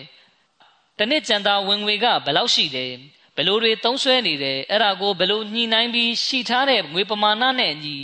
[0.99, 2.92] တနစ်ကြံသာဝင်ငွေကဘယ်လောက်ရှိတယ်
[3.37, 7.97] ဘယ်လိုတွေသုံးဆွဲနေတယ်အဲ့ဒါကိုဘယ်လိုညှိနှိုင်းပြီးရှိထားတဲ့ငွေပမာဏနဲ့ညီ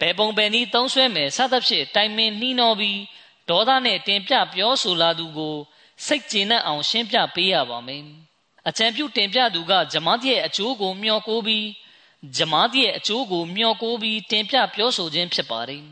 [0.00, 3.00] ဘယ်ပုံဘယ်နည်းသုံးဆွဲမယ်စသဖြင့်တိုင်ပင်နှီးနှောပြီး
[3.48, 5.56] ဒေါသနဲ့တင်ပြပြောဆိုလာသူကို
[6.06, 8.04] စိတ်ကျေနပ်အောင်ရှင်းပြပေးရပါမယ်
[8.68, 11.66] အကြံပြုတင်ပြသူကဂျမားရဲ့အကျိုးကိုမျှော်ကိုပြီး
[12.36, 15.84] ဂျမားရဲ့အကျိုးကိုမျှော်ကိုပြီးတင်ပြပြောဆိုခြင်းဖြစ်ပါတယ်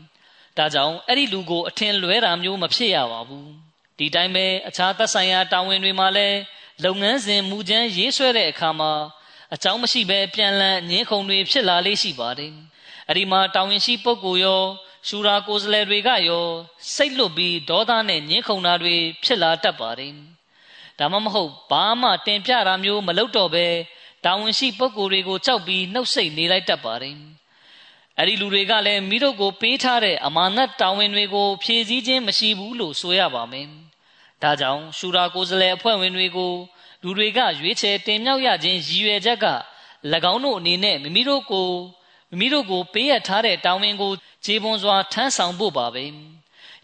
[0.57, 3.49] ဒါကြောင့်အဲ့ဒီလူကိုအထင်လွဲတာမျိုးမဖြစ်ရပါဘူး
[3.97, 6.39] ဒီတိုင်းပဲအခြားသက်ဆိုင်ရာတာဝန်တွေမှာလည်း
[6.83, 8.91] လုပ်ငန်းစဉ်မူကြမ်းရေးဆွဲတဲ့အခါမှာ
[9.53, 12.53] အကြောင်းမရှိဘဲပြန်လည်ညှင်းခုန်တွေဖြစ်လာလေးရှိပါတယ်
[13.07, 14.61] အဲ့ဒီမှာတာဝန်ရှိပုဂ္ဂိုလ်ရော
[15.07, 16.47] ရှူရာကိုယ်စားလှယ်တွေကရော
[16.95, 20.13] စိတ်လွတ်ပြီးဒေါသနဲ့ညှင်းခုန်တာတွေဖြစ်လာတတ်ပါတယ်
[20.99, 23.67] ဒါမှမဟုတ်ဘာမှတင်ပြတာမျိုးမလုပ်တော့ဘဲ
[24.25, 27.17] တာဝန်ရှိပုဂ္ဂိုလ်တွေကိုကြောက်ပြီးနှုတ်ဆက်နေလိုက်တတ်ပါတယ်
[28.17, 33.67] အဲ့ဒီလူတွေကလည်းမိတို့ကိုပေးထားတဲ့အမာနတ်တာဝန်တွေကိုဖြည့်ဆည်းခြင်းမရှိဘူးလို့ဆိုရပါမယ်
[34.41, 36.53] ဒါကြောင့်ရှူရာကိုယ်စားလှယ်အဖွဲ့ဝင်တွေကို
[37.03, 39.47] လူတွေကရွေးချယ်တင်မြှောက်ရခြင်းရည်ရွယ်ချက်က၎
[40.33, 41.69] င်းတို့အနေနဲ့မိမိတို့ကို
[42.29, 44.11] မိမိတို့ကိုပေးရထားတဲ့တာဝန်ကို
[44.45, 46.05] ခြေပွန်စွာထမ်းဆောင်ဖို့ပါပဲ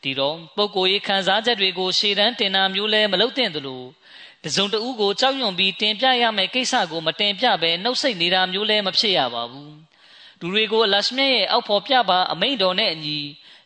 [0.03, 3.81] ဒီတော့ပုဂ္ဂိုလ်ရေးခံစားချက်တွေကိုရှေ့တန်းတင်တာမျိုးလဲမလုပ်သင့်သလို
[4.43, 9.75] တစုံတဦးကိုကြောက်ရွံ့ပြီးတင်ပြရမယ့်ကိစ္စကိုမတင်ပြဘဲနှုတ်ဆက်နေတာမျိုးလဲမဖြစ်ရပါဘူး
[10.39, 13.17] လူတွေကိုအလရှမြတ်ရဲ့အောက်ဖော်ပြပါအမိန့်တော်နဲ့အညီ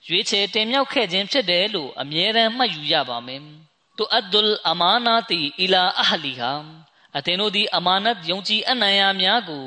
[0.07, 3.41] ရွေးချယ်တင်မြှောက်ခဲ့ခြင်းဖြစ်တယ်လို့အမြဲတမ်းမှတ်ယူရပါမယ်
[3.97, 6.53] တူအဒ်ဒุลအမာနာတီအီလာအဟလီဟာ
[7.17, 9.65] အသင်တို့သည်အမာနတ်ယုံကြည်အနံ့ရာများကို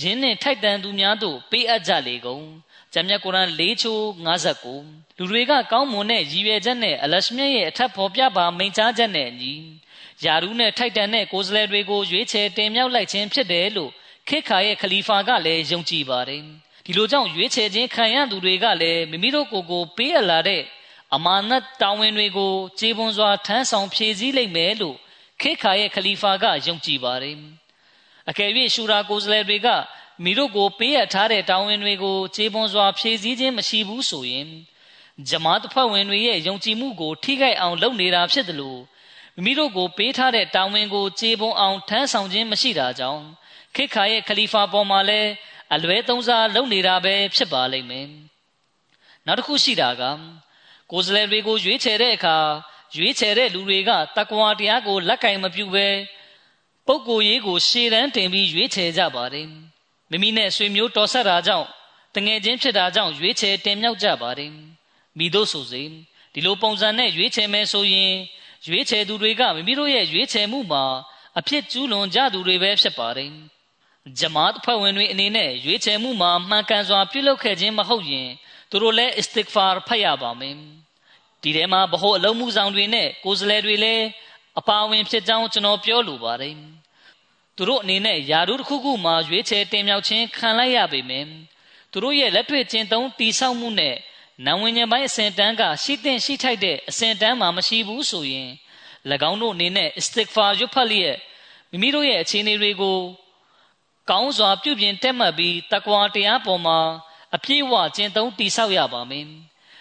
[0.00, 2.44] ယင်းနှင့်ထိုက်တန်သူများတို့ပေးအပ်ကြလေကုန်
[2.92, 4.02] ဂျမ်းမြတ်ကုရ်အန်၄ချိုး
[4.62, 9.54] 59လူတွေကကောင်းမွန်တဲ့ရည်ရွယ်ချက်နဲ့အလရှမြတ်ရဲ့အထက်ဖော်ပြပါမိန့်ကြားချက်နဲ့အညီ
[10.24, 13.90] ယာရူးနဲ့ထိုက်တန်တဲ့ကိုယ်စားလှယ်တွေကိုရွေးချယ်တင်မြှောက်လိုက်ခြင်းဖြစ်တယ်လို့
[14.28, 16.42] ခေခါရဲ့ခလီဖာကလည်းယုံကြည်ပါတယ်
[16.84, 20.62] ဒီလိုကြောင့်ရွေးချယ်ခြင်းခံရသူတွေကလည်းမိမိတို့ကိုယ်ကိုပေးအပ်လာတဲ့
[21.14, 24.96] အမာနတ်တာဝန်တွေကိုခြေပွန်စွာထမ်းဆောင်ဖြည့်ဆည်းလိုက်မယ်လို့
[25.40, 27.36] ခေခါရဲ့ခလီဖာကယုံကြည်ပါတယ်
[28.30, 29.68] အကယ်၍ရှူရာကိုယ်စားလှယ်တွေက
[30.24, 34.48] မိတို့ကိုပေးအပ်ထားတဲ့တာဝန်တွေကိုခြေပွန်စွာဖြည့်ဆည်းခြင်းမရှိဘူးဆိုရင်
[35.28, 38.80] ဂျမားတဖွဲ့ဝင်တွေရဲ့ယုံကြည်မှုကိုထိခိုက်အောင်လုပ်နေတာဖြစ်တယ်လို့
[39.36, 43.22] မိမိတို့ကိုပေးထားတဲ့တာဝန်ကိုခြေပွန်အောင်ထမ်းဆောင်ခြင်းမရှိတာကြောင့်
[43.74, 45.30] ခေခါရဲ့ခလီဖာပေါ်မှာလည်း
[45.74, 48.08] အလွဲသုံးစားလုပ်နေတာပဲဖြစ်ပါလိမ့်မယ်
[49.26, 50.02] နောက်တစ်ခုရှိတာက
[50.90, 52.36] ကိုယ်စားလှယ်တွေကိုရွေးချယ်တဲ့အခါ
[52.96, 55.88] ရွေးချယ်တဲ့လူတွေကတကွာတရားကိုလက်ကင်မပြုဘဲ
[56.86, 59.48] ပုဂ္ဂိုလ်ရေးကိုရှေ့တန်းတင်ပြီးရွေးချယ်ကြပါတယ်
[60.10, 61.68] မိမိနဲ့ဆွေမျိုးတော်ဆက်တာကြောင့်
[62.14, 64.52] တငယ်ချင်းဖြစ်တာကြောင့်ရွေးချယ်တင်မြှောက်ကြပါတယ်
[65.18, 65.82] မိတို့ဆိုစေ
[66.32, 68.12] ဒီလိုပုံစံနဲ့ရွေးချယ်မယ်ဆိုရင်
[68.66, 70.84] ရွေးချယ်သူတွေကမိမိတို့ရဲ့ရွေးချယ်မှုမှာ
[71.38, 73.30] အဖြစ်ကျူးလွန်ကြသူတွေပဲဖြစ်ပါတယ်
[74.18, 78.28] ဂျမားအဖွဲ့ဝင်တွေအနေနဲ့ရွေးချယ်မှုမှာမှန်ကန်စွာပြုလုပ်ခဲ့ခြင်းမဟုတ်ရင်
[78.70, 80.56] သူတို့လည်း istighfar ဖတ်ရပါမယ်
[81.42, 84.04] ဒီထဲမှာဘ ਹੁ အလုံးမှုဆောင်တွေနဲ့ကိုယ်စလဲတွေလည်း
[84.60, 86.56] အပါဝင်ဖြစ်ကြောင်းကျွန်တော်ပြောလိုပါတယ်
[87.56, 91.26] သူတို့အနေနဲ့ယာရုတစ်ခုခုမှာရွေးချယ်တင်မြှောက်ခြင်းခံလိုက်ရပေမယ့်
[91.92, 93.96] သူတို့ရဲ့လက်တွေ့ကျင့်သုံးတိဆောက်မှုနဲ့
[94.42, 98.50] နံဝင်ခြင်းပိုင်းအစဉ်တန်းကရှိတဲ့ရှိထိုက်တဲ့အစဉ်တန်းမှာမရှိဘူးဆိုရင်၎
[99.30, 101.16] င်းတို့အနေနဲ့ istighfar ရွတ်ဖတ်လျက်
[101.70, 102.98] မိမိတို့ရဲ့အခြေအနေတွေကို
[104.10, 106.78] ကောင်းစွာပြုပြင်တက်မှတ်ပြီးတကွာတရားပေါ်မှာ
[107.34, 109.26] အပြည့်အဝကျင့်သုံးတိဆောက်ရပါမယ်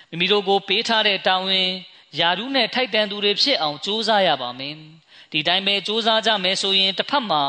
[0.10, 1.70] မိမိတို့ကိုပေးထားတဲ့တာဝန်
[2.20, 4.76] ယာရုနဲ့ထိုက်တန်သူတွေဖြစ်အောင်ကြိုးစားရပါမယ်
[5.32, 7.44] ဒီတိုင်းပဲကြိုးစားကြမယ်ဆိုရင်တစ်ဖက်မှာ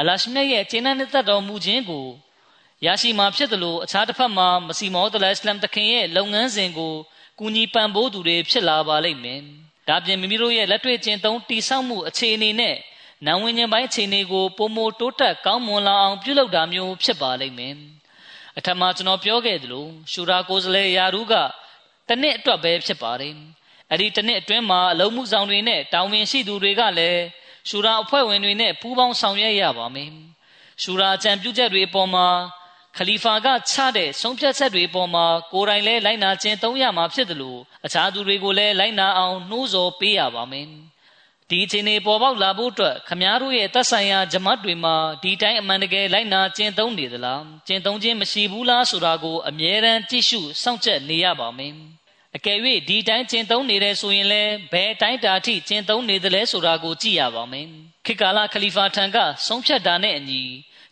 [0.00, 2.06] အလရှမြတ်ရဲ့ကျင့်တဲ့သက်တော်မူခြင်းကို
[2.86, 6.94] ရရှိမှာဖြစ်တယ်လို့အခြားတစ်ဖက်မှာမစီမောဒလအစ္စလမ်တခင်ရဲ့လုပ်ငန်းစဉ်ကို
[7.38, 9.40] ကူညီပံ့ပိုးသူတွေဖြစ်လာပါလိမ့်မယ်
[9.88, 12.76] ဒါပြင်မိမိတို့ရဲ့လက်တွေ့ကျင့်သုံးတိဆောက်မှုအခြေအနေနဲ့
[13.26, 17.74] နံဝင်ခြင်းပိုင်းအခြေအနေကိုပုံမတိုးတက်ကောင်းမွန်လာအောင်ပြုလုပ်တာမျိုးဖြစ်ပါလိမ့်မယ်
[18.58, 21.34] အထက်မှာကျွန်တော်ပြောခဲ့သလိုရှူရာကိုယ်စလဲယာရူးက
[22.08, 23.34] တနစ်အတွက်ပဲဖြစ်ပါတယ်
[23.90, 27.22] အဲ့ဒီတနစ်အတွင်းမှာအလုံးမှုဆောင်တွေနဲ့တောင်းဝင်ရှိသူတွေကလည်း
[27.68, 30.10] ရှူရာအဖွဲ့ဝင်တွေနဲ့ပူးပေါင်းဆောင်ရွက်ရပါမယ်
[30.82, 32.26] ရှူရာအကြံပြုချက်တွေအပေါ်မှာ
[32.96, 40.66] ခလီဖာကချတဲ့ဆုံးဖြတ်ချက်တွေပေါ်မှာကိုယ်တိုင်လည်းလိုက်နာခြင်းသုံးရမှာဖြစ်တယ်လို့အခြားသူတွေကိုလည်းလိုက်နာအောင်နှိုးဆော်ပေးရပါမယ်
[41.50, 51.74] ဒီအချိန်တွေပေါ်ပေါက်လာဖို့အတွက်ခမားတို့ရဲ့သက်ဆိုင်ရာဂျမတ်တွေမှာဒီတိုင်းအမှန်တကယ်လိုက်နာကျင့်သုံးနေသလားကျင့်သုံးခြင်းမရှိဘူးလားဆိုတာကိုအမြဲတမ်းကြည့်ရှုစောင့်ကြပ်နေရပါမယ်
[52.36, 57.66] အကယ်၍ဒီတိုင်းကျင့်သုံးနေတယ်ဆိုရင်လည်းဘယ်တိုင်းတာထိကျင့်သုံးနေသလဲဆိုတာကိုကြည့်ရပါမယ်
[58.06, 59.16] ခေတ်ကာလခလီဖာထံက
[59.46, 60.42] ဆုံးဖြတ်တာနဲ့အညီ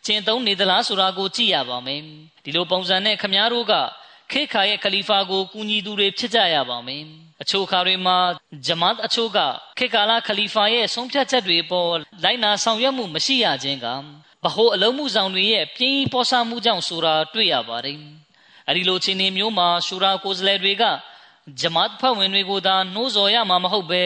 [0.05, 2.01] ကျင့်သုံးနေသလားဆိုတာကိုကြည့်ရပါမယ်
[2.43, 3.73] ဒီလိုပုံစံနဲ့ခမားတို့က
[4.31, 7.03] ခေခါရဲ့ခလီဖာကိုကူညီသူတွေဖြစ်ကြရပါမယ်
[7.41, 8.17] အချို့ခါတွေမှာ
[8.67, 9.39] ဂျမတ်အချို့က
[9.77, 11.91] ခေကာလာခလီဖာရဲ့ဆုံးဖြတ်ချက်တွေပေါ်
[12.23, 13.87] လိုက်နာဆောင်ရွက်မှုမရှိရခြင်းက
[14.43, 17.99] ဘ ਹੁ အလုံးမှုဆောင်တွေရဲ့ပြင်းပေါ်ဆမှုကြောင့်ဆိုတာတွေ့ရပါတယ်
[18.67, 20.83] အဲဒီလိုခြေနေမျိုးမှာရှူရာကိုယ်စားလှယ်တွေက
[21.59, 24.03] ဂျမတ်ဖွဲ့ဝင်တွေကိုသာနှိုးဆော်ရမှာမဟုတ်ပဲ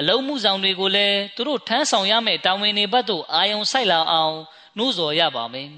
[0.00, 4.36] အလုံးမှုဆောင်တွေကိုလည်းသူတို့ထမ်းဆောင်ရမယ့်တာဝန်တွေဘက်သို့အာယုံဆိုင်လာအောင်
[4.76, 5.68] နှိုးဆော်ရပါမယ်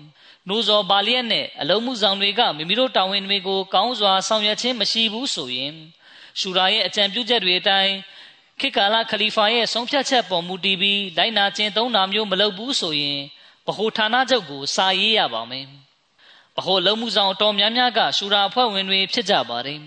[0.48, 5.72] နှိုးဆော်ပါလျက်နဲ့အလုံးမှုဆောင်တွေကမိမိတို့တာဝန်တွေကိုကောင်းစွာဆောင်ရွက်ခြင်းမရှိဘူးဆိုရင်
[6.38, 7.94] ရှူရာရဲ့အကြံပြုချက်တွေအတိုင်း
[8.60, 13.18] ခေတ်ကာလခလီဖာရဲ့ဆုံးဖြတ်ချက်ပေါ်မူတည်ပြီးလိုက်နာကျင့်သုံးတာမျိုးမလုပ်ဘူးဆိုရင်
[13.66, 15.66] ဗဟိုဌာနချုပ်ကိုစာရေးရပါမယ်
[16.56, 19.80] ဗဟိုလုံးမှုဆောင်တော်များများကရှူရာအဖွဲ့ဝင်တွေဖြစ်ကြပါတယ်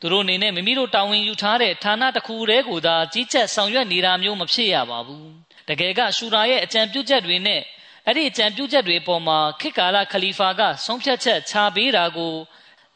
[0.00, 5.28] သူတို့အနေနဲ့မိမိတို့တာဝန်ယူထားတဲ့ဌာနတစ်ခုတည်းကိုသာကြီးကြပ်ဆောင်ရွက်နေတာမျိုးမဖြစ်ရပါဘူး
[5.68, 7.62] တကယ်ကရှူရာရဲ့အကြံပြုချက်တွေနဲ့
[8.06, 12.34] အဲ့ဒီအကြံပြုချက်တွေပေါ်မှာခေတ်ကာလခလီဖာကဆုံးဖြတ်ချက်ချပေးတာကို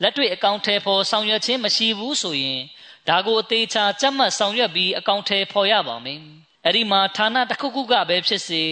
[0.02, 2.61] လက်တွေ့အကောင့်ထဲပေါ်ဆောင်ရွက်ခြင်းမရှိဘူးဆိုရင်
[3.09, 6.20] ဒါကိုအသေးချာကြက်မှတ်ဆောင်ရွက်ပြီးအကောင့်ထဲပေါ်ရပါမယ်
[6.64, 8.62] အဲ့ဒီမှာဌာနတစ်ခုခုကပဲဖြစ်စေ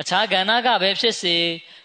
[0.00, 1.36] အခြားကဏ္ဍကပဲဖြစ်စေ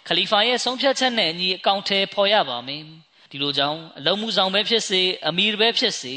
[0.08, 2.84] ခလီဖာရဲ့ဆုံးဖြတ်ချက်နဲ့အညီအကောင့်ထဲပေါ်ရပါမယ်
[3.32, 6.16] ဒီလိုကြောင့်အလုံးမှုဆောင်ပဲဖြစ်စေအမီပဲဖြစ်စေ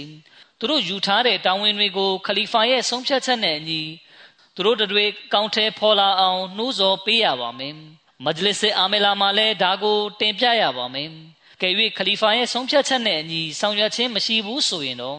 [0.58, 3.82] သူတို့ယူထားတဲ့တာဝန်တွေကိုခလီဖာရဲ့ဆုံးဖြတ်ချက်နဲ့အညီ
[4.54, 7.74] သူတို့တွေကောင်းထဲဖော်လာအောင်နှိုးဆော်ပေးရပါမယ်
[8.24, 11.08] မဂျလစ်အာမလာမှာလည်းဒါကိုတင်ပြရပါမယ်
[11.60, 15.18] ကဲ၍ခလီဖာရဲ့ဆုံးဖြတ်ချက်နဲ့အညီဆောင်ရွက်ခြင်းမရှိဘူးဆိုရင်တော့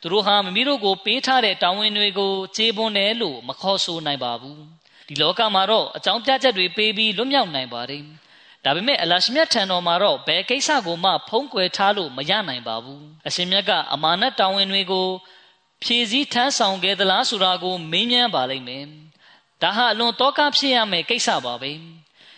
[0.00, 4.60] သူတို့ဟာမိမိတို့ကိုပေးထားတဲ့တာဝန်တွေကိုကျေပွန်တယ်လို့မခေါ်ဆိုနိုင်ပါဘူး
[5.08, 8.02] ဒီလောကမှာတော့အကြောင်းပြချက်တွေပေးပြီးလွတ်မြောက်နိုင်ပါတယ်
[8.64, 15.08] ဒါပေမဲ့အလရှမြတ်ထံတော်မှာတော့ဘယ်ကိစ္စကိုမှဖုံးကွယ်ထားလို့မရနိုင်ပါဘူးအရှင်မြတ်ကအမာနတ်တာဝန်တွေကို
[15.82, 18.84] ဖြည့်ဆည်းထမ်းဆောင်ခဲ့သလားဆိုတာကိုမေးမြန်းပါလိမ့်မယ်
[19.62, 21.72] ဒါဟာအလွန်တောကဖြစ်ရမယ့်ကိစ္စပါပဲ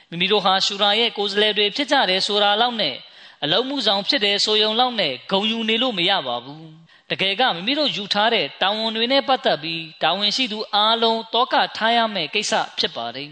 [0.09, 2.97] မိမိတို့ဟာရှူရာရဲ့ကိုယ်စားလှယ်တွေဖြစ်ကြတယ်ဆိုတာလောက်နဲ့
[3.45, 6.67] အလုံးမှုဆောင်ဖြစ်တယ်ဆိုယုံလောက်နဲ့ဂုံယူနေလို့မရပါဘူး
[7.11, 13.31] တကယ်ကမိမိတို့ယူထားတဲ့တာဝန်တွေနဲ့ပတ်သက်ပြီးတာဝန်ရှိသူအားလုံးတောကထားရမယ့်ကိစ္စဖြစ်ပါတယ်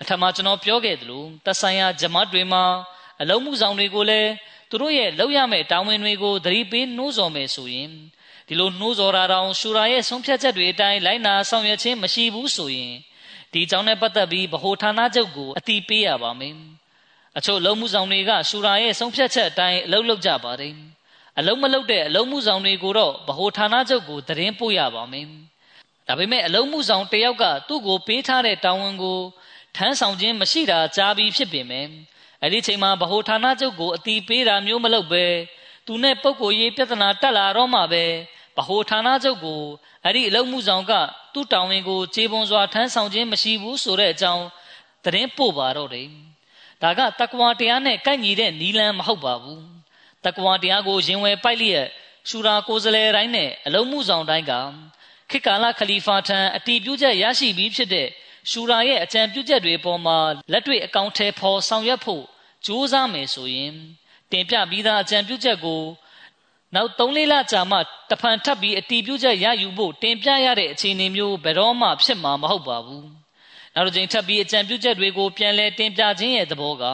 [0.00, 2.64] အထက်မှာကျွန်တော်ပြောခဲ့သလိုသက်ဆိုင်ရာဂျမတ်တွေမှာ
[3.20, 4.30] အလုံးမှုဆောင်တွေကိုလည်း
[4.70, 7.90] သူတို့ရဲ့လောက်ရမယ့်တာဝန်တွေကိုသတိပေးနှိုးဆော်မယ်ဆိုရင်
[8.52, 12.94] ဒီလိုနှိုးဆော်တာတောင်ရှူရာရဲ့ဆုံးဖြတ်ချက်တွေအတိုင်းလိုက်နာဆောင်ရွက်ခြင်းမရှိဘူးဆိုရင်
[13.52, 16.56] ဒီအကြောင်းနဲ့ပတ်သက်ပြီးဗဟိုဌာနချုပ်ကိုအတိပေးရပါမယ်
[17.38, 20.74] အချို့လုံးမှုဆောင်တွေကရှူရာရဲ့ဆုံးဖြတ်ချက်အတိုင်းအလုပ်လုပ်ကြပါတယ်
[21.38, 25.26] အလုံးမလုပ်တဲ့အလုံးမှုဆောင်တွေကိုတော့ဗဟိုဌာနချုပ်ကိုသတင်းပို့ရပါမယ်
[26.06, 29.18] ဒါပေမဲ့အလုံးမှုဆောင်တယောက်ကသူ့ကိုပေးထားတဲ့တာဝန်ကို
[29.76, 31.88] ထမ်းဆောင်ခြင်းမရှိတာကြားပြီးဖြစ်ပေမယ့်
[32.42, 35.24] အဲ့ဒီချိန်မှာဗဟိုဌာနချုပ်ကိုအတီးပေးတာမျိုးမလုပ်ပဲ
[35.86, 38.04] သူနဲ့ပုံကိုရေးပြဿနာတက်လာတော့မှပဲ
[38.56, 39.62] ဗဟိုဌာနချုပ်ကို
[40.04, 40.92] အဲ့ဒီအလုံးမှုဆောင်က
[41.34, 44.44] သူ့တောင်းဝင်ကိုခြေပွန်စွာထမ်းဆောင်ခြင်းမရှိဘူးဆိုတဲ့အကြောင်း
[45.04, 46.08] သတင်းပို့ပါတော့တယ်
[46.82, 49.64] ဒါကတက္ကဝတရားနဲ့ကိုက်ညီတဲ့နီလန်းမဟုတ်ပါဘူး
[50.24, 51.86] တက္ကဝတရားကိုရင်ဝယ်ပိုက်လျက်
[52.28, 54.52] ရှူရာကိုယ်စလဲတိုင်းနဲ့အလုံးမှုဆောင်တိုင်းက
[55.30, 58.08] ခေတ်ကာလခလီဖာထံအတီးပြုချက်ရရှိပြီးဖြစ်တဲ့
[58.50, 60.18] ရှူရာရဲ့အကြံပြုချက်တွေပေါ်မှာ
[60.52, 62.24] လက်တွေ့အကောင့်ထဲပေါ်ဆောင်ရွက်ဖို့
[62.66, 63.72] ကြိုးစားမယ်ဆိုရင်
[64.30, 65.82] တင်ပြပြီးသားအကြံပြုချက်ကို
[66.74, 67.78] နောက်၃လေးလကြာမှ
[68.10, 73.08] တဖန်ထပ်ပြီးအတီးပြုချက်ရယူဖို့တင်ပြရတဲ့အခြေအနေမျိုးဘယ်တော့မှဖြစ်မှာမဟုတ်ပါဘူး
[73.74, 76.84] နောက်တစ်ကြိမ်ထပ်ပြီးအကြံပြုချက်တွေကိုပြန်လည်တင်ပြခြင်းရဲ့သဘောက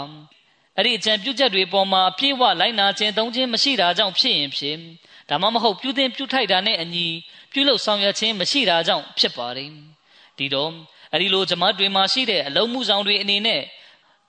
[0.76, 4.76] အဲ့ဒီအကြံပြုချက်တွေပေါ်မှာပြေဝလိုက်နာခြင်းသုံးခြင်းမရှိတာကြောင့်ဖြစ်ရင်ဖြစ်
[5.28, 7.06] ဒါမှမဟုတ်ပြုသင်ပြုထိုက်တာနဲ့အညီ
[7.52, 9.70] ပြုလုပ်ဆောင်ရွက်ခြင်းမရှိတာကြောင့်ဖြစ်ပါတယ်
[10.38, 10.72] ဒီတော့
[11.12, 13.62] အဲ့ဒီလိုဂျမတ်တွေမှာရှိတဲ့အလုံးမှုဆောင်တွေအနေနဲ့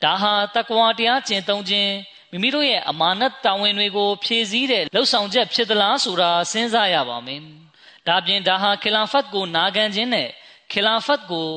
[0.04, 1.92] ဒါဟာတက္ကဝတရားကျင့်သုံးခြင်း
[2.32, 7.42] မိမိတို့ရဲ့အမာနတ်တာဝန်တွေကိုဖြည့်ဆည်းတဲ့လှုပ်ဆောင်ချက်ဖြစ်သလားဆိုတာစဉ်းစားရပါမယ်။
[8.08, 10.30] ဒါပြင်ဒါဟာခီလာဖတ်ကိုနာခံခြင်းနဲ့
[10.72, 11.50] ခီလာဖတ်ကို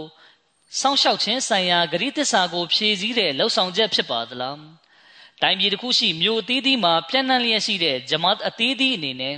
[0.81, 4.57] စောင့်ရှောက်ခြင်းဆိုင်ရာဂရိသစ္စာကိုဖြည့်ဆည်းတဲ့လှုပ်ဆောင်ချက်ဖြစ်ပါသလား။
[5.43, 9.37] တိုင်းပြည်တစ်ခုရှိမြို့အသီးသီးမှာပြန့်နှံ့လျက်ရှိတဲ့ဂျမတ်အသီးသီးအနေနဲ့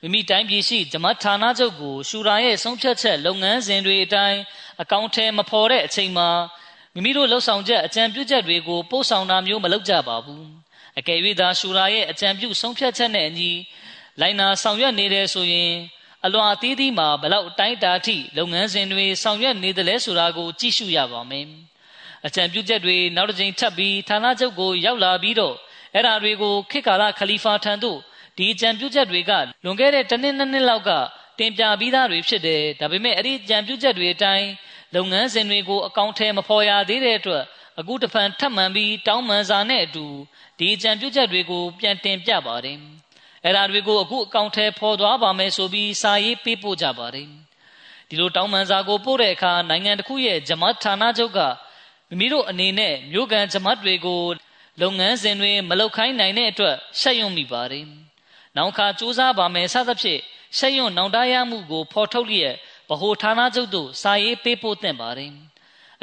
[0.00, 4.38] မိမိတိုင်းပြည်ရှိဂျမတ်ဌာနချုပ်ကိုရှူရာရဲ့ဆုံးဖြတ်ချက်လုပ်ငန်းစဉ်တွေအတိုင်း
[4.82, 6.30] အကောင့်ထဲမဖော်တဲ့အချိန်မှာ
[6.94, 10.61] မိမိတို့လှုပ်ဆောင်ချက်အကြံပြုချက်တွေကိုပို့ဆောင်တာမျိုးမလုပ်ကြပါဘူး
[10.98, 13.50] အကယ်၍သာရှူရာရဲ့အကြံပြုဆုံးဖြတ်ချက်နဲ့အညီ
[14.20, 15.72] လိုင်နာဆောင်ရွက်နေတယ်ဆိုရင်
[16.24, 21.46] အလွန်အသီးသီးမှာဘလောက်အတိုင်းတာထိလုပ်ငန်းစဉ်တွေဆောင်ရွက်နေတယ်လဲဆိုတာကိုကြည့်ရှုရပါမယ်
[22.26, 25.54] အကြံပြုချက်တွေနောက်တစ်ကြိမ်ထပ်ပြီးဌာနချုပ်ကိုရောက်လာပြီးတော့
[25.94, 27.98] အဲ့ဒါတွေကိုခေတ်ကာလခလီဖာထံသို့
[28.36, 29.32] ဒီအကြံပြုချက်တွေက
[29.64, 30.90] လွန်ခဲ့တဲ့တစ်နှစ်နှစ်နှစ်လောက်က
[31.38, 34.48] တင်ပြပြီးသားတွေဖြစ်တယ်ဒါပေမဲ့အဲ့ဒီကြံပြုချက်တွေအတိုင်း
[34.94, 37.44] လုပ်ငန်းစဉ်တွေကိုအကောင့်ထဲမဖော်ရသေးတဲ့အတွက်
[37.78, 40.06] အခုတဖန်ထပ်မံပြီးတောင်းပန်စာနဲ့အတူ
[40.58, 42.78] ဒီအကြံပြုချက်တွေကိုပြန်တင်ပြပါတယ်
[43.44, 47.28] အဲ့ဒါတွေကိုအခုအကောင့်ထဲဖော်သွားပါမယ်ဆိုပြီးစာရေးပေးပို့ကြပါတယ်
[48.08, 51.40] ဒီလိုတောင်းပန်စာကိုပို့တဲ့အခါနိုင်ငံတစ်ခုရဲ့ဂျမတ်ဌာနချုပ်က
[52.08, 54.22] မိမိတို့အနေနဲ့မြို့ကန်ဂျမတ်တွေကို
[54.80, 57.86] လုပ်ငန်းစဉ်တွေမလုပ်ခိုင်းနိုင်တဲ့အတွက်ရှက်ရွံ့မိပါတယ်
[58.56, 60.20] နောက်ခါစူးစမ်းပါမယ်စသဖြင့်
[60.58, 62.54] ရှက်ရွံ့နောင်တရမှုကိုဖော်ထုတ်လျက်
[62.88, 65.32] ဗဟိုဌာနချုပ်သို့စာရေးပေးပို့သင့်ပါတယ်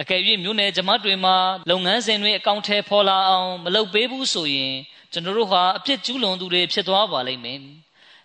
[0.01, 1.35] အကယ်၍မြို့နယ်ဂျမတ်တွေမှာ
[1.69, 4.75] လုပ်ငန်းစဉ်တွေအကောင့်ထဲပေါ်လာအောင်မလုပ်ပေးဘူးဆိုရင်
[5.11, 7.59] ကျွန်တော်တို့ဟာအပြစ်ကျူးလွန်သူတွေဖြစ်သွားပါလိမ့်မယ်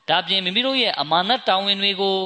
[0.09, 2.19] ဒါပြင်မိမိတို့ရဲ့အမာနတ်တောင်းဝင်တွေကို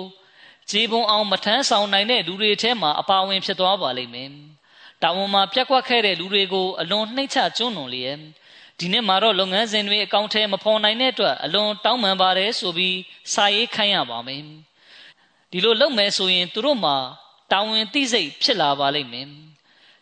[0.70, 4.30] ခြေပုံအောင်မထမ်းဆောင်နိုင်တဲ့လူတွေထဲမှာအပါဝင်ဖြစ်သွားပါလိမ့်မယ်
[5.02, 8.18] တာဝန်မှာပြက်ကွက်ခဲ့တဲ့လူတွေကိုအလွန်နှိမ့်ချကျွန်းလွန်လျက်
[8.78, 12.98] ဒီနေ့မှာတော့လုပ်ငန်းစဉ်တွေအကောင့်ထဲမဖော်နိုင်တဲ့အတွက်အလွန်တောင်းပန်ပါတယ်ဆိုပြီး
[13.32, 14.42] စာရေးခိုင်းရပါမယ်
[15.50, 16.96] ဒီလိုလုပ်မယ်ဆိုရင်သူတို့မှာ
[17.52, 19.28] တာဝန်သိစိတ်ဖြစ်လာပါလိမ့်မယ်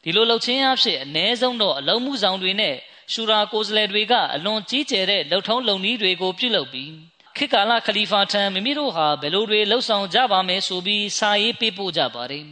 [0.02, 2.74] ဒီလိုလှုပ်ချင်းအဖြစ်အ ਨੇ ဆုံးတော့အလုံးမှုဆောင်တွေနဲ့
[3.12, 6.92] ရှူရာကိုယ်စလဲတွေကအလွန်ကြီးကျယ်တဲ့လှုပ်ထုံးလုံနည်းတွေကိုပြုလုပ်ပြီး
[7.36, 12.44] ခေတ်ကာလခလီဖာထံမိမိတို့ဟာဘယ်လိုတွေလှုပ်ဆောင်ကြပါမယ်ဆိုပြီးစာရေးပေးပို့ကြပါတယ်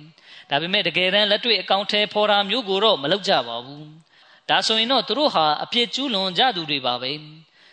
[0.50, 3.86] ဒါပေမဲ့တကယ်တမ်းလက်တွေ့အကောင့်ထဲဖော်တာမျိုးကိုတော့မလုပ်ကြပါဘူး
[4.48, 7.12] ဒါဆိုရင်တော့သူတို့ဟာအပြစ်ကျူးလွန်ကြသူတွေပါပဲ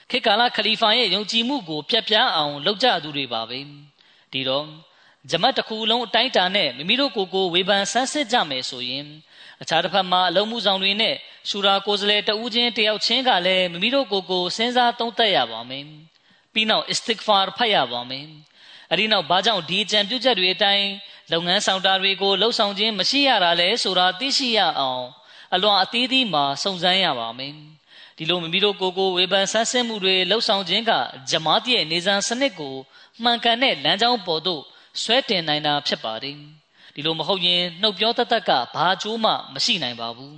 [0.10, 3.60] ခေတ်ကာလခလီဖာရဲ့ယုံကြည်မှုကိုပြတ်ပြားအောင်လုပ်ကြသူတွေပါပဲ
[4.32, 4.66] ဒီတော့
[5.30, 9.06] ဂျမတ်တစ်ခုလုံးအတိုင်းတာနဲ့မိမိတို့ကိုယ်ကိုဝေဖန်ဆန်းစစ်ကြမယ်ဆိုရင်
[9.62, 11.16] အခြားတစ်ဖက်မှာအလုံးမှုဆောင်တွေနဲ့
[11.50, 15.86] ရှူရာကိုယ်စလဲတဦးချင်းတယောက်ချင်းကလည်းမိမိတို့ကိုယ်ကိုစဉ်းစားသုံးသပ်ရပါမယ်
[16.54, 18.26] ပြီးနောက် istighfar ဖတ်ရပါမယ်
[18.90, 20.88] အဲ့ဒီနောက်ဘာကြောင့်ဒီကြံပြုချက်တွေအတိုင်း
[21.32, 25.06] လုပ်ငန်းဆောင်တာတွေကိုလှုပ်ဆောင်ခြင်းမရှိရတာလဲဆိုတာသိရှိရအောင်
[25.54, 27.54] အလွန်အသေးသေးမှစုံစမ်းရပါမယ်
[28.18, 30.92] ဒီလိုမိမိတို့ကိုယ်ကိုဝေဖန်ဆန်းစစ်မှုတွေလှုပ်ဆောင်ခြင်းက
[31.30, 32.76] ဂျမားရဲ့နေဆန်စနစ်ကို
[33.24, 34.64] မှန်ကန်တဲ့လမ်းကြောင်းပေါ်သို့
[35.02, 36.38] ဆွဲတင်နိုင်တာဖြစ်ပါတယ်
[36.96, 40.38] ဒီလိုမဟုတ်ရင်နှုတ်ပြောတတ်တတ်ကဘာအကျိုးမှမရှိနိုင်ပါဘူး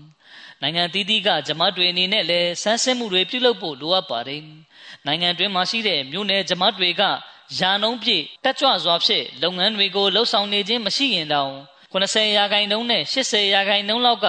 [0.61, 4.41] နိုင်ငံသီးသီးကဂျမတ်တွေအနေနဲ့လည်းဆန်းစစ်မှုတွေပြုလုပ်ဖို့လိုအပ်ပါတယ်
[5.05, 7.03] နိုင်ငံတွင်းမှာရှိတဲ့မြို့နယ်ဂျမတ်တွေက
[7.59, 11.53] ယာနှုံးပြည့်တက်ကြွစွာဖြင့်လုပ်ငန်းတွေကိုလှုပ်ဆောင်နေခြင်းမရှိရင်တောင်
[11.93, 14.27] 90ရာခိုင်နှုန်းနဲ့80ရာခိုင်နှုန်းလောက်က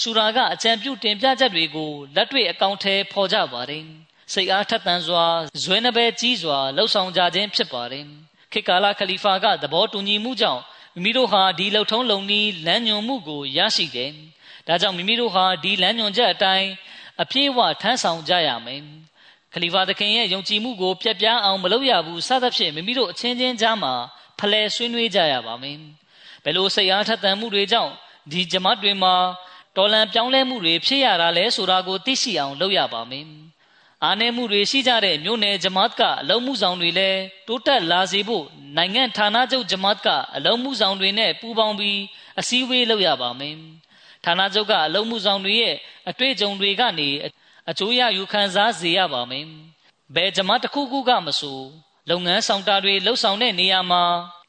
[0.00, 3.84] ရှူရာကအကြံပြုတင်ပြချက်တွေကိုလက်တွေ့အကောင့်ထဲပေါ်ကြပါတယ်
[4.32, 5.24] စိတ်အားထက်သန်စွာ
[5.64, 8.06] ဇွဲနှပဲကြီးစွာလှုပ်ဆောင်ကြခြင်းဖြစ်ပါတယ်
[8.52, 10.62] ခေတ်ကာလခလီဖာကသဘောတူညီမှုကြောင့်
[10.94, 14.10] မိမိတို့ဟာဒီလှုပ်ထုံးလုံနည်းလမ်းညွန်မှုကိုရရှိတယ်။
[14.66, 16.68] ဒါကြောင့်မိမိတို့ဟာဒီလမ်းညွန်ချက်အတိုင်း
[17.22, 18.80] အပြည့်အဝထမ်းဆောင်ကြရမယ်။
[19.52, 23.94] ခလီဖာသခင်ရဲ့ယုံကြည်မှုကိုပြက်ပြားအောင်မလုပ်ရဘူးစသဖြင့်မိမိတို့အချင်းချင်းကြားမှာ
[24.38, 25.78] ဖလှယ်ဆွေးနွေးကြရပါမယ်။
[26.44, 27.92] ဘယ်လိုစိတ်အားထက်သန်မှုတွေကြောင့်
[28.32, 29.14] ဒီဂျမတ်တွေမှာ
[29.76, 33.26] တော်လန်ပြောင်းလဲမှုတွေဖြစ်ရတာလဲဆိုတာကိုသိရှိအောင်လုပ်ရပါမယ်။
[34.04, 38.44] အားနည်းမှုတွေရှိကြတဲ့မြို့နယ်ဂျမတ်ကအလုံးမှုဆောင်တွေလည်းတိုးတက်လာစေဖို့
[38.76, 41.98] နိုင်ငံဌာနချုပ်ဂျမတ်ကအလုံးမှုဆောင်တွေနဲ့ပူးပေါင်းပြီး
[42.40, 43.54] အစည်းအဝေးလုပ်ရပါမယ်။
[44.24, 45.74] ဌာနချုပ်ကအလုံးမှုဆောင်တွေရဲ့
[46.08, 47.08] အတွေ့အကြုံတွေကနေ
[47.70, 49.44] အကျိုးရယူခံစားစေရပါမယ်။
[50.14, 51.60] ဘယ်ဂျမတ်တစ်ခုခုကမဆို
[52.10, 54.02] လုပ်ငန်းဆောင်တာတွေလှုပ်ဆောင်တဲ့နေရာမှာ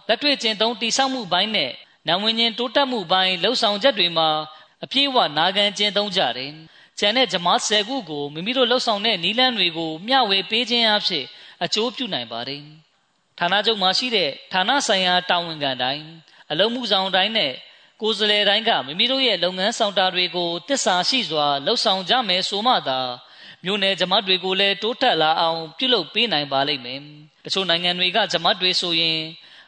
[0.08, 1.72] လက်တွေ့ကျင့်သုံးတည်ဆောက်မှုပိုင်းနဲ့
[2.08, 4.30] နံဝင်ချင်းတိုးတက်မှုပိုင်းလှုပ်ဆောင်ချက်တွေမှာ
[4.84, 6.52] အပြည့်အဝနာခံကျင့်သုံးကြတယ်။
[7.00, 11.26] ကျန်တဲ့ဂျမားဆယ်ခုကိုမိမိတို့လှုပ်ဆောင်တဲ့နီးလန်းတွေကိုမျှဝေပေးခြင်းအဖြစ်
[11.64, 12.62] အကျိုးပြုနိုင်ပါတယ်။
[13.40, 16.06] ဌာနချုပ်မှာရှိတဲ့ဌာနဆိုင်ရာတာဝန်ခံတိုင်း
[16.52, 17.54] အလုံးမှုဆောင်တိုင်းနဲ့
[18.02, 23.00] ကိုယ်စားလှယ်တိုင်းကမိမိတို့ရဲ့လုပ်ငန်းဆောင်တာတွေကိုတစ္ဆာရှိစွာလှုပ်ဆောင်ကြမယ်ဆိုမှသာ
[23.64, 27.00] မြို့နယ်ဂျမတ်တွေကိုလည်းတိုးတက်လာအောင်ပြုလုပ်ပေးနိုင်ပါလိမ့်မယ်
[27.46, 29.20] တချို့နိုင်ငံတွေကဂျမတ်တွေဆိုရင်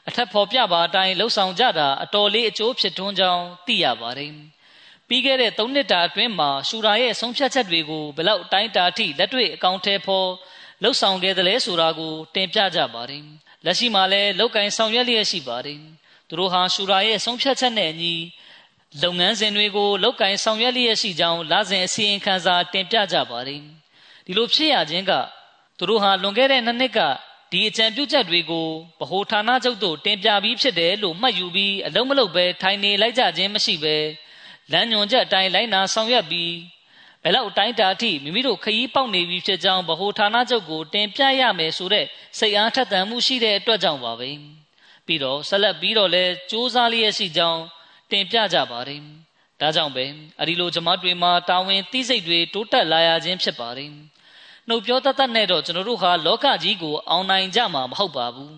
[0.07, 4.31] အထက်ဖော်ပြပါအတိုင်းလှုပ်ဆောင်ကြတာအတော်လေးအကျိုးဖြစ်ထွန်းကြောင်းသိရပါတယ်
[5.07, 10.29] ပြီးခဲ့တဲ့၃နှစ်တာအတွင်းမှာရှူရာရဲ့ဆုံးဖြတ်ချက်တွေကိုဘလောက်အတိုင်းတာထိလက်တွေ့အကောင့်ထဲဖော်
[10.83, 13.23] လှုပ်ဆောင်ခဲ့တယ်လဲဆိုတာကိုတင်ပြကြပါတယ်
[13.65, 15.79] လက်ရှိမှာလည်းလောက်ကင်ဆောင်ရွက်လျက်ရှိပါတယ်
[16.27, 18.15] သူတို့ဟာရှူရာရဲ့ဆုံးဖြတ်ချက်နဲ့အညီ
[19.03, 23.61] လုပ်ငန်းစဉ်တွေကိုလောက်ကင်ဆောင်ရွက်လျက်ရှိကြောင်းလစဉ်အစီရင်ခံစာတင်ပြကြပါတယ်
[24.25, 25.11] ဒီလိုဖြစ်ရခြင်းက
[25.77, 26.99] သူတို့ဟာလွန်ခဲ့တဲ့နှစ်နှစ်က
[27.51, 28.67] ဒီအကြံပြုချက်တွေကို
[28.99, 33.95] ဗဟိုဌာနချုပ်သို့တင်ပြပြီးဖြစ်တယ်လို့မှတ်ယူပြီးအလုံးမလုံးပဲထိုင်နေလိုက်ကြခြင်းမရှိပဲ
[34.73, 36.53] လမ်းညွန်ချက်အတိုင်းလိုက်နာဆောင်ရွက်ပြီး
[37.23, 42.05] ဘယ်လောက်အတိုင်းတာအထိမိမိတို့ခရီးပေါက်နေပြီဖြစ်ကြောင်းဗဟိုဌာနချုပ်ကိုတင်ပြရမယ်ဆိုတဲ့
[42.39, 44.29] စိတ်အားထက်သန်မှုရှိတဲ့အတွက်ကြောင့်ပါပဲ
[45.05, 47.61] ပြီးတော့ဆက်လက်ပြီးတော့လဲစူးစမ်းလျက်ရှိကြောင်း
[48.11, 49.01] တင်ပြကြပါတယ်
[49.59, 50.05] ဒါကြောင့်ပဲ
[50.41, 53.89] အဒီလိုဂျမတ်တွေမှာတာဝန်သိစိတ်တွေတိုးတက်လာရခြင်းဖြစ်ပါတယ်
[54.67, 58.55] နှုတ်ပြောတတ်တတ်နဲ့တော့ကျွန်တော်တို့ဟာလောကကြီးကိုအောင်နိုင်ကြမှာမဟုတ်ပါဘူး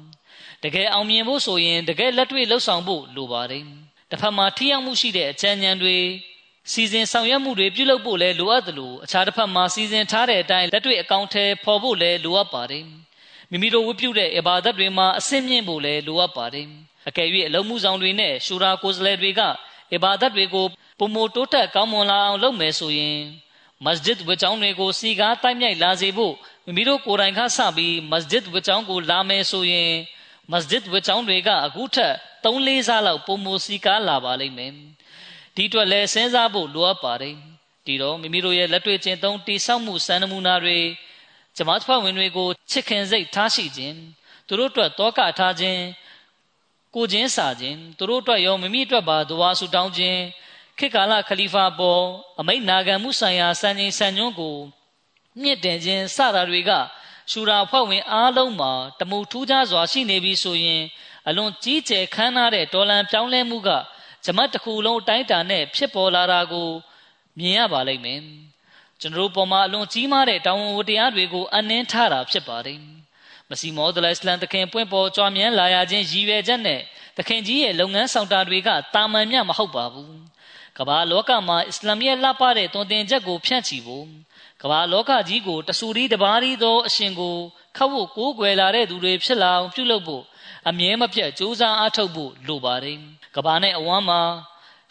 [0.64, 3.85] တကယ်အောင်မြင်ဖို့ဆိုရင်တကယ်လက်တွေ့လှုပ်ဆောင်ဖို့လိုပါတယ်
[4.16, 5.98] တစ်ဖက်မှာထိရောက်မှုရှိတဲ့အကြံဉာဏ်တွေ
[6.72, 12.84] စီစဉ်ဆောင်ရွက်မှုတွေပြုလုပ်ဖို့လည်းလိုအပ်တယ်လို့အခြားတစ်ဖက်မှာစီစဉ်ထားတဲ့အတိုင်းလက်တွေ့အကောင့်ထဲပေါ်ဖို့လည်းလိုအပ်ပါတယ်
[13.52, 16.68] မိမိတို့ဝတ်ပြုတဲ့အဘာဒတ်တွေမှာအစင်းမြင့်ဖို့လည်းလိုအပ်ပါတယ်
[17.08, 19.42] အကယ်၍အလုံးမှုဆောင်တွေနဲ့ရှူရာကိုယ်စားလှယ်တွေက
[19.96, 20.66] အဘာဒတ်တွေကို
[21.00, 23.20] ပုံမတိုးတက်ကောင်းမွန်လာအောင်လုပ်မယ်ဆိုရင်
[23.86, 26.34] မစဂျစ်ဝကျောင်းတွေကိုစီကားတိုက်မြိုက်လာစေဖို့
[26.66, 29.92] မိမိတို့ကိုယ်တိုင်ကစပြီးမစဂျစ်ဝကျောင်းကိုလာမယ်ဆိုရင်
[30.52, 32.16] မစဂျစ်ဝကျောင်းတွေကအခုထက်
[32.46, 34.74] 3-4ဆလောက်ပုံမစီကားလာပါလိမ့်မယ်
[35.56, 37.36] ဒီအတွက်လည်းစဉ်းစားဖို့လိုအပ်ပါတယ်
[37.86, 40.80] ဒီတော့မိမိတို့ရဲ့လက်တွေ့ကျင့်သုံးတိဆောက်မှုစံနမူနာတွေ
[41.56, 43.98] ဂျမတ်ဖွဲ့ဝင်တွေကိုချစ်ခင်စိတ်ထားရှိခြင်း
[44.48, 45.82] သူတို့အတွက်တောကထားခြင်း
[46.96, 50.20] ကိုချင်းစာခြင်းသူတို့အတွက်ရောမိမိအတွက်ပါဒွါဆူတောင်းခြင်း
[50.78, 52.04] ခေတ်ကာလခလီဖာပေါ်
[52.40, 54.58] အမိတ်နာခံမှုဆိုင်ရာစံချိန်စံညွှန်းကို
[55.42, 56.72] မြင့်တင်ခြင်းစတာတွေက
[57.32, 60.84] ရှူရာဖွဲ့ဝင်အားလုံးမှာတမူထူးခြားစွာရှိနေပြီဆိုရင်
[61.28, 63.70] အလွန်ကြီးကျယ်ခမ်းနားတဲ့ဒေါ်လန်ပြောင်းလဲမှုက
[64.26, 66.70] ဂျမတ်တစ်ခုလုံးအတိုင်းအတာနဲ့ဖြစ်ပေါ်လာတာကို
[67.40, 68.22] မြင်ရပါလိမ့်မယ်
[69.02, 72.80] ကျွန်တော်တို့ပေါ်မှာအလွန်ကြီးမားတဲ့တောင်းဝန်တရားတွေကိုအနှင်းထားတာဖြစ်ပါတယ်
[73.50, 76.82] မစီမောဒလအစ္စလမ်တခင်ပွင့်ပေါ်ကြွားမြန်းလာရခြင်းရည်ရွယ်ချက်နဲ့
[77.18, 80.16] တခင်ကြီးရဲ့လုပ်ငန်းဆောင်တာတွေကတာမန်မြမဟုတ်ပါဘူး
[80.78, 84.06] ကမ္ဘာလောကမှာအစ္စလာမ်ရဲ့လှပတဲ့တွင်တင်ချက်ကိုဖြန့်ချီဖို့
[84.62, 87.36] ကမ္ဘာလောကကြီးကိုတဆူရီတပါးရီသောအရှင်ကို
[87.78, 90.24] ခတ်ဖို့ကိုးကွယ်လာတဲ့သူတွေဖြစ်လာအောင်ပြုလုပ်ဖို့
[90.70, 92.98] အမြဲမပြတ်ကြိုးစားအားထုတ်ဖို့လိုပါတယ်
[93.36, 94.22] ကမ္ဘာနဲ့အဝမ်းမှာ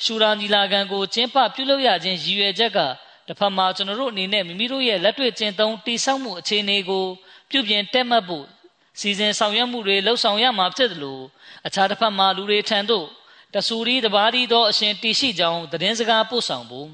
[0.05, 2.79] ရှူရာညီလာခံကိုကျင်းပပြုလုပ်ရခြင်းရည်ရွယ်ချက်က
[3.27, 7.05] တစ်ဖက်မှာကျွန်တော်တို့အနေနဲ့မိမိတို့ရဲ့လက်တွေ့ကျင့်သုံးတည်ဆောက်မှုအခြေအနေကို
[7.51, 8.47] ပြုပြင်တက်မှတ်ဖို့
[9.01, 11.22] စီစဉ်ဆောင်ရွက်မှုတွေလှုပ်ဆောင်ရမှာဖြစ်တယ်လို့
[11.66, 13.07] အခြားတစ်ဖက်မှာလူတွေထံသို့
[13.55, 16.89] တဆူရီတပါးဒီသောအရှင်တည်ရှိကြောင်းသတင်းစကားပို့ဆောင်ဖို့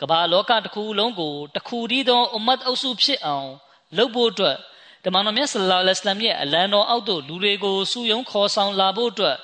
[0.00, 3.48] ကမ္ဘာလောကတစ်ခုလုံးကိုတစ်ခုတည်းသောအမတ်အုပ်စုဖြစ်အောင်
[3.96, 4.56] လုပ်ဖို့အတွက်
[5.04, 9.36] တမန်တော်မြတ်ဆလ္လာလဟ်အလိုင်းရဲ့အလံတော်အောက်သို့လူတွေကိုစုယုံခေါ်ဆောင်လာဖို့အတွက်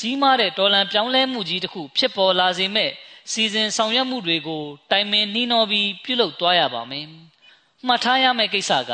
[0.00, 2.90] ကြီးမားတဲ့တော်လန်ပြောင်းလဲမှုကြီးတစ်ခုဖြစ်ပေါ်လာစေမဲ့
[3.32, 7.06] စီစဉ်ဆောင်ရွက်မှုတွေကိုတိုင်ပင်နှီးနှောပြီးပြုလုပ်သွားရပါမယ်။
[7.86, 8.92] မှတ်ထားရမယ့်ကိစ္စက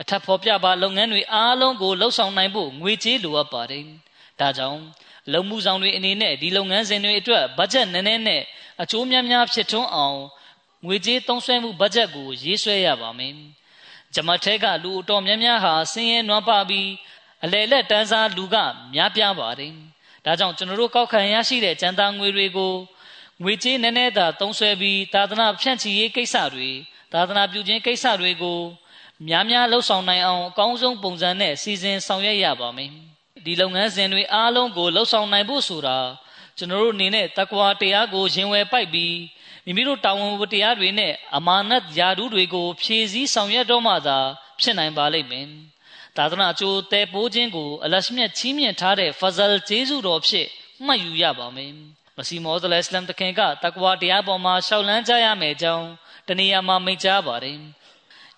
[0.00, 3.84] အထက်ဖော်ပြပါလုပ်ငန်းတွေအားလုံးကိုလှုပ်ဆောင်နိုင်ဖို့ငွေကြေးလိုအပ်ပါတယ်။
[4.40, 4.80] ဒါကြောင့်
[5.32, 8.42] လုံမှုဆောင်တွေအနေနဲ့ဒီလုပ်ငန်းစဉ်တွေအတွက်ဘတ်ဂျက်နည်းနည်းနဲ့
[8.82, 10.18] အကျိုးများများဖြစ်ထွန်းအောင်
[10.86, 13.34] ငွေကြေးသုံးစွဲမှုဘတ်ဂျက်ကိုရေးဆွဲရပါမယ်။
[14.14, 16.88] ဂျမတ်ထဲကလူအတော်များများဟာဆင်းရဲနွမ်းပါပြီး
[17.44, 18.56] အလဲလက်တန်းစားလူက
[18.94, 19.72] များပြားပါတယ်။
[20.24, 22.74] ဒါကြောင့်ကျွန်တော်တို့ကောက်ခံရရှိတဲ့ကျန်သားငွေတွေကို
[23.42, 26.70] ငွေကြေးနည်းနည်းသာသုံးစွဲပြီးသာသနာဖြန့်ချီရေးကိစ္စတွေ
[27.12, 28.60] သာသနာပြုခြင်းကိစ္စတွေကို
[29.28, 32.90] များများလှုပ်ဆောင်နိုင်အောင်အကောင်းဆုံးပုံစံနဲ့စီစဉ်ဆောင်ရွက်ရပါမယ်။
[33.44, 35.98] ဒီလုပ်ငန်းစဉ်တွေအားလုံးကိုလှုပ်ဆောင်နိုင်ဖို့ဆိုတာ
[36.58, 39.14] ကျွန်တော်တို့အနေနဲ့တကွာတရားကိုရင်ဝယ်ပိုက်ပြီး
[39.65, 44.17] မိမိတို့တာဝန်ဝတရားတွေနဲ့အမာနတ်ယာဒူးတွေကို ဖြည့်ဆည်းဆောင်ရွက်တော့မှသာ
[44.59, 45.47] ဖြစ်နိုင်ပါလိမ့်မယ်။
[46.17, 50.47] သာသနာအကျိုးတဲပိုးခြင်းကိုအလရှမြတ်ချီးမြှင့်ထားတဲ့ဖဇလ်ကျေးဇူးတော်ဖြစ်
[50.85, 51.71] မှတ်ယူရပါမယ်။
[52.17, 55.87] မစီမောဒလအစ္စလမ်တခင်ကတကွာတရားပေါ်မှာရှောက်လန်းကြရမယ်ကြောင်း
[56.27, 57.59] တနည်းမှာမိန့်ကြားပါတယ်။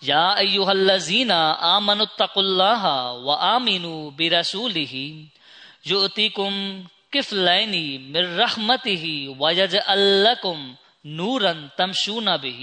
[0.02, 1.30] يا أيها الذين
[1.76, 4.94] آمنوا اتقوا الله وآمنوا برسوله
[5.86, 6.52] يؤتكم
[7.12, 7.74] كفلين
[8.12, 9.04] من رحمته
[9.40, 10.74] ويجعل لكم
[11.17, 12.53] နူရန်တမ်ရှူနာဘီ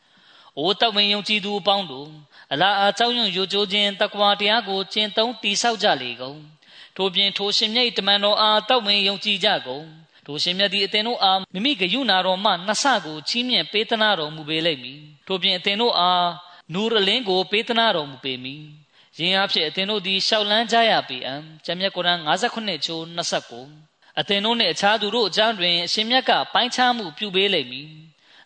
[0.58, 2.08] ။အိုတမင်ယုံကြည်သူအပေါင်းတို့
[2.52, 6.38] အလားအကြောင်းယုံယိုကြိုးခြင်းတကွာတရားကိုကျင့်သုံးတည်ဆောက်ကြလေကုန်။
[6.96, 9.84] ထို့ပြင်ထိုရှင်မြတ်တမန်တော်အားတမင်ယုံကြည်ကြကုန်။
[10.26, 16.28] ထိုရှင်မြတ်သည်အသင်တို့အားမိမိဂယုဏတော်မှနှစ်ဆကိုချီးမြှင့်ပေးသနာတော်မူပေလိမ့်မည်။ထို့ပြင်အသင်တို့အား
[16.72, 18.62] နူရလင်းကိုပေးသနာတော်မူပေမည်။
[19.18, 21.34] ယင်းအဖြစ်အသင်တို့သည်ရှောက်လန်းကြရပေအံ။
[21.64, 27.88] ကျမ်းမြတ်ကုရ်အာန်59ချိုး29 အသင်တို့နှင့်အခြားသူတို့အကြောင်းတွင်အရှင်မြတ်ကပိုင်းခြားမှုပြုပေးလိမ့်မည်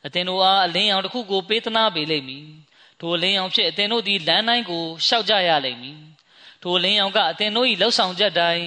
[0.06, 2.44] အသင်တို့အားအလင်းရောင်တစ်ခုကိုပေးသနာပေးလိမ့်မည်
[3.00, 5.98] ထိုအလင်းရောင်ဖြင့်အသင်တို့သည်လမ်းတိုင်းကိုရှောက်ကြရလိမ့်မည်
[6.62, 8.66] ထိုအလင်းရောင်ကအသင်တို့၏လှုပ်ဆောင်ချက်တိုင်း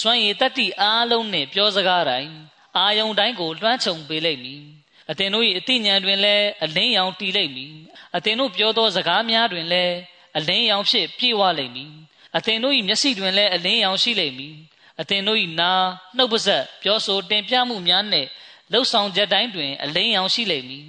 [0.00, 2.32] စွမ်းရည်တတ္တိအားလုံးနှင့်ပြောစကားတိုင်း
[2.76, 4.62] အာယုန်တိုင်းကိုလွှမ်းခြုံပေးလိမ့်မည်
[5.10, 7.74] အသင်တို့၏အသိဉာဏ်တွင်လည်းအလင်းရောင်တည်လိမ့်မည်
[8.16, 9.94] အသင်တို့ပြောသောစကားများတွင်လည်း
[10.38, 11.92] အလင်းရောင်ဖြင့်ပြည့်ဝလိမ့်မည်
[12.36, 14.54] အသင်တို့၏မျက်စိတွင်လည်းအလင်းရောင်ရှိလိမ့်မည်
[15.00, 15.72] အသင်တို့၏နာ
[16.16, 18.28] နှုတ်ပါဆက်ပြောဆိုတင်ပြမှုများနှင့်
[18.72, 20.86] လှုပ်ဆောင်ချက်တိုင်းတွင် အလင်းရောင်ရှိလိမ့်မည်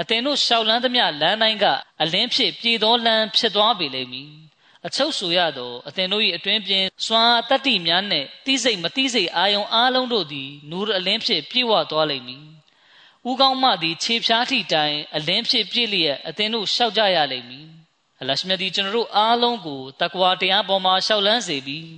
[0.00, 1.66] အသင်တို့ရှောက်လန်းသမျှလမ်းတိုင်းက
[2.02, 4.30] အလင်းဖြစ်ပြည်သောလမ်းဖြစ်သွားပေလိမ့်မည်
[4.86, 12.44] အချုပ်ဆိုရသောအသင်တို့၏အတွင်းပြင်စွမ်းတတ္တိများနှင့်တိစိတ်မတိစိတ်အာယုံအားလုံးတို့သည်နူရအလင်းဖြစ်ပြည့်ဝသွားလိမ့်မည်
[13.30, 17.66] ဥကောင်းမသည်ခြေဖြားထိတိုင်အလင်းဖြစ်ပြည့်လျက်အသင်တို့ရှောက်ကြရလိမ့်မည်
[18.20, 21.88] အလရှမြတ်ဒီကျွန်တော်တို့အားလုံးကိုတကွာတရားပေါ်မှာရှောက်လန်းစေပြီး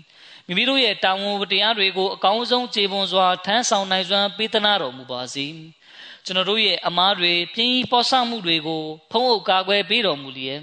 [0.49, 5.47] မိမိတို့ရဲ့တာဝန်ဝတရားတွေကိုအကောင်းဆုံးခြေပွန်စွာထမ်းဆောင်နိုင်စွမ်းပေးသနာတော်မူပါစေ
[6.25, 10.61] ကျွန်တော်တို့ရဲ့အမားတွေပြင်းပေါ်ဆောင်မှုတွေကိုဖုံးအုပ်ကာကွယ်ပေးတော်မူလျက်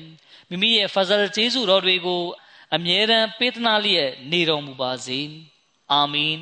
[0.48, 2.22] မိမိရဲ့ဖဇလ်ကျေးဇူးတော်တွေကို
[2.74, 5.20] အမြဲတမ်းပေးသနာလျက်နေတော်မူပါစေ
[5.92, 6.38] အာမင်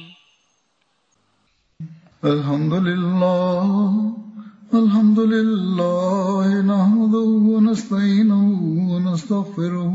[2.34, 3.70] الحمد لله
[4.80, 8.42] الحمد لله نحمده ونستعينه
[8.90, 9.94] ونستغفره